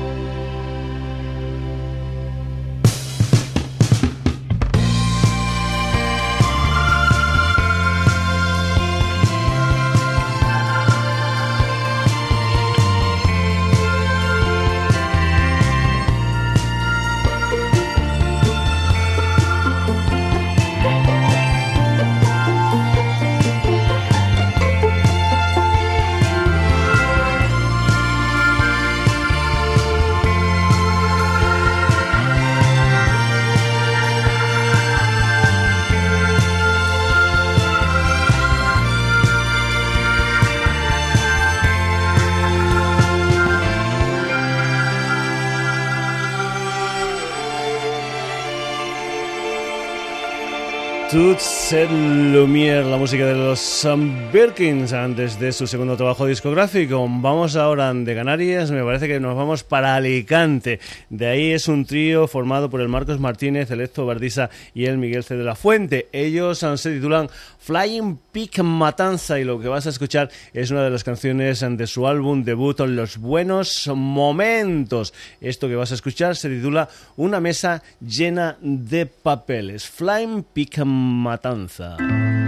Cette 51.72 51.88
lumière, 51.90 52.84
la 52.84 52.98
música 52.98 53.24
de 53.24 53.34
los 53.34 53.58
Sam 53.58 54.30
Birkins 54.30 54.92
antes 54.92 55.40
de 55.40 55.52
su 55.52 55.66
segundo 55.66 55.96
trabajo 55.96 56.26
discográfico. 56.26 57.08
Vamos 57.08 57.56
ahora 57.56 57.94
de 57.94 58.14
Canarias, 58.14 58.70
me 58.70 58.84
parece 58.84 59.08
que 59.08 59.18
nos 59.18 59.34
vamos 59.34 59.64
para 59.64 59.94
Alicante. 59.94 60.80
De 61.08 61.28
ahí 61.28 61.52
es 61.52 61.68
un 61.68 61.86
trío 61.86 62.28
formado 62.28 62.68
por 62.68 62.82
el 62.82 62.90
Marcos 62.90 63.18
Martínez, 63.20 63.70
el 63.70 63.80
Héctor 63.80 64.04
Bardisa 64.04 64.50
y 64.74 64.84
el 64.84 64.98
Miguel 64.98 65.24
C. 65.24 65.34
de 65.34 65.44
la 65.44 65.54
Fuente. 65.54 66.08
Ellos 66.12 66.58
se 66.58 66.92
titulan 66.92 67.30
Flying 67.58 68.18
Peak 68.32 68.58
Matanza 68.58 69.40
y 69.40 69.44
lo 69.44 69.58
que 69.58 69.68
vas 69.68 69.86
a 69.86 69.90
escuchar 69.90 70.28
es 70.52 70.70
una 70.70 70.84
de 70.84 70.90
las 70.90 71.04
canciones 71.04 71.64
de 71.66 71.86
su 71.86 72.06
álbum 72.06 72.44
debut 72.44 72.80
Los 72.80 73.16
Buenos 73.16 73.88
Momentos. 73.88 75.14
Esto 75.40 75.68
que 75.68 75.76
vas 75.76 75.92
a 75.92 75.94
escuchar 75.94 76.36
se 76.36 76.50
titula 76.50 76.90
Una 77.16 77.40
mesa 77.40 77.82
llena 78.06 78.58
de 78.60 79.06
papeles. 79.06 79.88
Flying 79.88 80.44
Peak 80.52 80.84
Matanza. 80.84 81.61
Panther. 81.68 82.41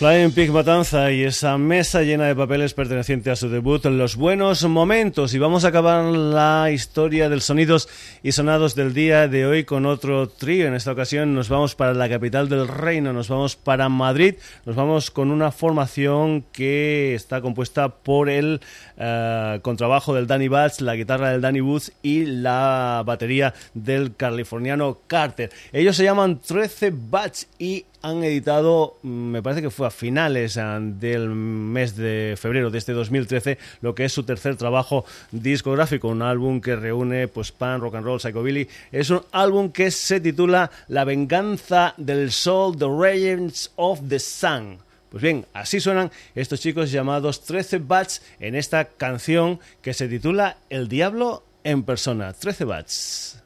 Flying 0.00 0.32
Pig 0.32 0.50
Matanza 0.50 1.12
y 1.12 1.24
esa 1.24 1.58
mesa 1.58 2.00
llena 2.00 2.24
de 2.24 2.34
papeles 2.34 2.72
perteneciente 2.72 3.30
a 3.30 3.36
su 3.36 3.50
debut 3.50 3.84
en 3.84 3.98
Los 3.98 4.16
Buenos 4.16 4.64
Momentos. 4.64 5.34
Y 5.34 5.38
vamos 5.38 5.66
a 5.66 5.68
acabar 5.68 6.02
la 6.06 6.70
historia 6.70 7.28
del 7.28 7.42
sonidos 7.42 7.86
y 8.22 8.32
sonados 8.32 8.74
del 8.74 8.94
día 8.94 9.28
de 9.28 9.44
hoy 9.44 9.64
con 9.64 9.84
otro 9.84 10.26
trío. 10.26 10.66
En 10.66 10.72
esta 10.72 10.92
ocasión 10.92 11.34
nos 11.34 11.50
vamos 11.50 11.74
para 11.74 11.92
la 11.92 12.08
capital 12.08 12.48
del 12.48 12.66
reino, 12.66 13.12
nos 13.12 13.28
vamos 13.28 13.56
para 13.56 13.90
Madrid, 13.90 14.36
nos 14.64 14.74
vamos 14.74 15.10
con 15.10 15.30
una 15.30 15.52
formación 15.52 16.46
que 16.50 17.14
está 17.14 17.42
compuesta 17.42 17.90
por 17.90 18.30
el 18.30 18.62
uh, 18.96 19.60
contrabajo 19.60 20.14
del 20.14 20.26
Danny 20.26 20.48
Batch, 20.48 20.80
la 20.80 20.96
guitarra 20.96 21.30
del 21.30 21.42
Danny 21.42 21.60
Woods 21.60 21.92
y 22.02 22.24
la 22.24 23.02
batería 23.04 23.52
del 23.74 24.16
californiano 24.16 25.00
Carter. 25.06 25.50
Ellos 25.74 25.94
se 25.94 26.04
llaman 26.04 26.40
13 26.40 26.90
Batch 26.90 27.42
y 27.58 27.84
han 28.02 28.24
editado, 28.24 28.96
mm, 29.02 29.08
me 29.08 29.42
parece 29.42 29.62
que 29.62 29.70
fue 29.70 29.86
a 29.86 29.90
finales 29.90 30.56
ah, 30.56 30.78
del 30.80 31.28
mes 31.28 31.96
de 31.96 32.36
febrero 32.38 32.70
de 32.70 32.78
este 32.78 32.92
2013, 32.92 33.58
lo 33.80 33.94
que 33.94 34.04
es 34.04 34.12
su 34.12 34.22
tercer 34.22 34.56
trabajo 34.56 35.04
discográfico, 35.30 36.08
un 36.08 36.22
álbum 36.22 36.60
que 36.60 36.76
reúne 36.76 37.28
pues 37.28 37.52
pan, 37.52 37.80
rock 37.80 37.96
and 37.96 38.04
roll, 38.04 38.20
psychobilly. 38.20 38.68
Es 38.92 39.10
un 39.10 39.22
álbum 39.32 39.70
que 39.70 39.90
se 39.90 40.20
titula 40.20 40.70
La 40.88 41.04
venganza 41.04 41.94
del 41.96 42.32
sol, 42.32 42.76
The 42.78 42.86
Regents 42.88 43.72
of 43.76 44.00
the 44.08 44.18
Sun. 44.18 44.78
Pues 45.10 45.22
bien, 45.22 45.44
así 45.52 45.80
suenan 45.80 46.10
estos 46.36 46.60
chicos 46.60 46.92
llamados 46.92 47.42
13 47.42 47.78
Bats 47.78 48.22
en 48.38 48.54
esta 48.54 48.84
canción 48.84 49.58
que 49.82 49.92
se 49.92 50.08
titula 50.08 50.56
El 50.70 50.88
Diablo 50.88 51.42
en 51.64 51.82
persona. 51.82 52.32
13 52.32 52.64
Bats. 52.64 53.39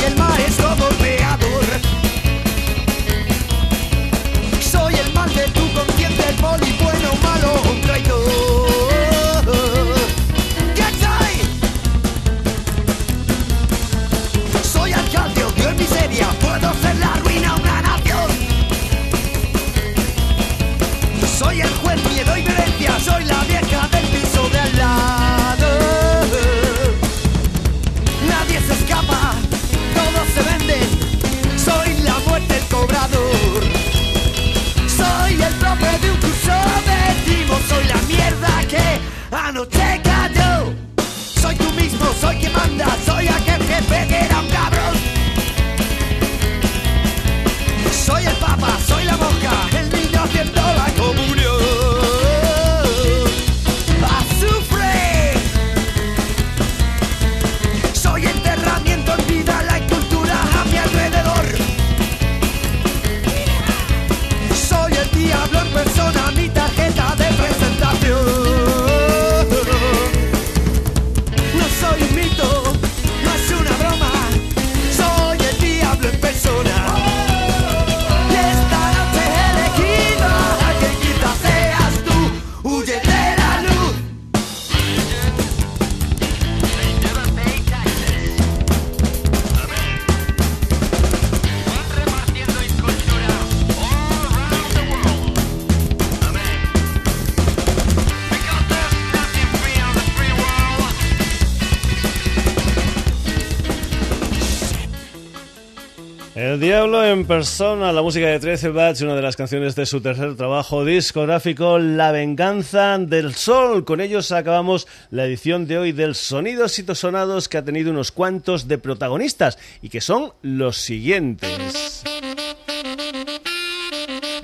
persona, 107.30 107.92
la 107.92 108.02
música 108.02 108.26
de 108.26 108.40
13 108.40 108.70
Bats, 108.70 109.02
una 109.02 109.14
de 109.14 109.22
las 109.22 109.36
canciones 109.36 109.76
de 109.76 109.86
su 109.86 110.00
tercer 110.00 110.34
trabajo 110.34 110.84
discográfico, 110.84 111.78
La 111.78 112.10
venganza 112.10 112.98
del 112.98 113.36
sol. 113.36 113.84
Con 113.84 114.00
ellos 114.00 114.32
acabamos 114.32 114.88
la 115.12 115.26
edición 115.26 115.68
de 115.68 115.78
hoy 115.78 115.92
del 115.92 116.16
Sonidos 116.16 116.80
y 116.80 116.84
Sonados 116.92 117.48
que 117.48 117.56
ha 117.56 117.64
tenido 117.64 117.92
unos 117.92 118.10
cuantos 118.10 118.66
de 118.66 118.78
protagonistas 118.78 119.58
y 119.80 119.90
que 119.90 120.00
son 120.00 120.32
los 120.42 120.78
siguientes. 120.78 122.02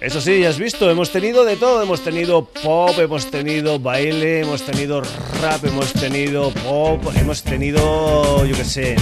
Eso 0.01 0.21
sí, 0.21 0.39
ya 0.39 0.51
has 0.51 0.59
visto, 0.59 0.89
hemos 0.89 1.11
tenido 1.11 1.45
de 1.45 1.57
todo, 1.57 1.83
hemos 1.83 2.03
tenido 2.05 2.45
pop, 2.45 2.97
hemos 3.01 3.29
tenido 3.29 3.81
baile, 3.81 4.43
hemos 4.43 4.63
tenido 4.63 5.03
rap, 5.43 5.65
hemos 5.65 5.93
tenido 5.93 6.53
pop, 6.53 7.03
hemos 7.17 7.43
tenido, 7.43 8.47
yo 8.47 8.55
qué 8.55 8.65
sé, 8.65 8.97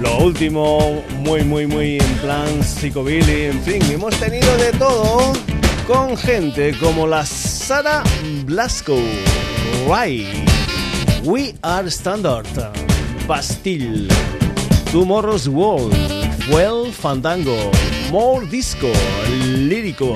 lo 0.00 0.18
último, 0.18 1.02
muy, 1.20 1.42
muy, 1.42 1.66
muy 1.66 1.98
en 1.98 2.14
plan 2.18 2.62
psicobilly, 2.62 3.46
en 3.46 3.60
fin, 3.62 3.82
hemos 3.90 4.14
tenido 4.18 4.56
de 4.56 4.72
todo 4.72 5.32
con 5.86 6.16
gente 6.16 6.74
como 6.78 7.06
la 7.06 7.24
Sara 7.24 8.02
Blasco, 8.44 8.98
Ray, 9.88 10.44
We 11.24 11.54
Are 11.62 11.88
Standard, 11.88 12.46
Bastille, 13.26 14.08
Tomorrow's 14.92 15.48
World, 15.48 15.94
Well 16.50 16.92
Fandango, 16.92 17.70
More 18.10 18.46
Disco, 18.46 18.90
Lírico, 19.30 20.12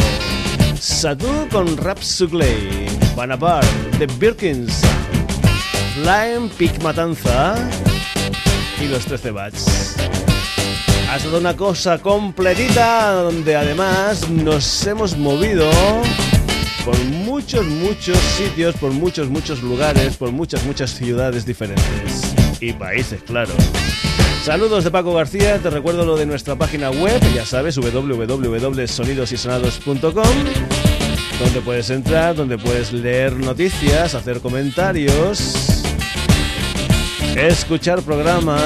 Satu 0.79 1.49
con 1.51 1.77
Rap 1.77 2.03
Sugley, 2.03 2.87
Banapar, 3.15 3.65
The 3.99 4.07
Birkins, 4.19 4.81
Flying 5.95 6.49
Pig 6.51 6.83
Matanza, 6.83 7.55
y 8.81 8.89
los 8.89 9.05
13 9.05 9.31
bats. 9.31 9.95
Ha 11.11 11.19
sido 11.19 11.39
una 11.39 11.57
cosa 11.57 11.99
completita 11.99 13.15
donde 13.15 13.57
además 13.57 14.29
nos 14.31 14.87
hemos 14.87 15.17
movido 15.17 15.69
por 16.85 16.97
muchos, 17.05 17.67
muchos 17.67 18.19
sitios, 18.19 18.77
por 18.77 18.93
muchos, 18.93 19.29
muchos 19.29 19.61
lugares, 19.63 20.17
por 20.17 20.31
muchas, 20.33 20.65
muchas 20.65 20.95
ciudades 20.95 21.45
diferentes. 21.45 22.35
Y 22.61 22.73
países, 22.73 23.23
claro. 23.23 23.53
Saludos 24.45 24.85
de 24.85 24.91
Paco 24.91 25.13
García, 25.13 25.59
te 25.59 25.69
recuerdo 25.69 26.07
lo 26.07 26.17
de 26.17 26.25
nuestra 26.27 26.57
página 26.57 26.91
web, 26.91 27.21
ya 27.35 27.45
sabes, 27.45 27.77
www.sonidosysonados.com, 27.77 30.13
donde 31.39 31.61
puedes 31.61 31.91
entrar, 31.91 32.35
donde 32.35 32.57
puedes 32.57 32.91
leer 32.93 33.35
noticias, 33.35 34.15
hacer 34.15 34.41
comentarios 34.41 35.70
escuchar 37.37 38.03
programas, 38.03 38.63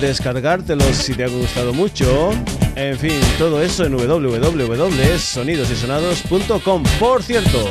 descargártelos 0.00 0.96
si 0.96 1.14
te 1.14 1.22
ha 1.24 1.28
gustado 1.28 1.72
mucho. 1.72 2.32
En 2.76 2.98
fin, 2.98 3.18
todo 3.38 3.62
eso 3.62 3.84
en 3.84 3.96
www.sonidosysonados.com. 3.96 6.82
Por 6.98 7.22
cierto, 7.22 7.70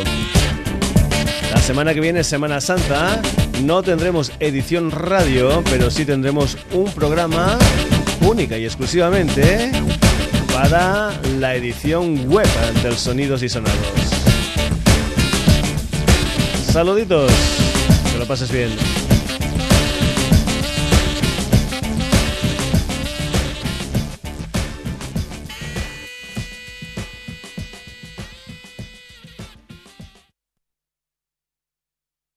la 1.54 1.62
semana 1.62 1.94
que 1.94 2.00
viene, 2.02 2.24
Semana 2.24 2.62
Santa, 2.62 3.22
no 3.64 3.84
tendremos 3.84 4.32
edición 4.40 4.90
radio, 4.92 5.62
pero 5.70 5.92
sí 5.92 6.06
tendremos 6.06 6.58
un 6.74 6.90
programa 6.92 7.58
única 8.22 8.58
y 8.58 8.64
exclusivamente 8.66 9.72
para 10.54 11.14
la 11.40 11.56
edición 11.56 12.30
web 12.30 12.48
del 12.84 12.98
Sonidos 12.98 13.44
y 13.44 13.50
Sonados. 13.50 13.78
Saluditos, 16.72 17.32
que 18.12 18.20
lo 18.20 18.26
pases 18.26 18.52
bien. 18.52 18.97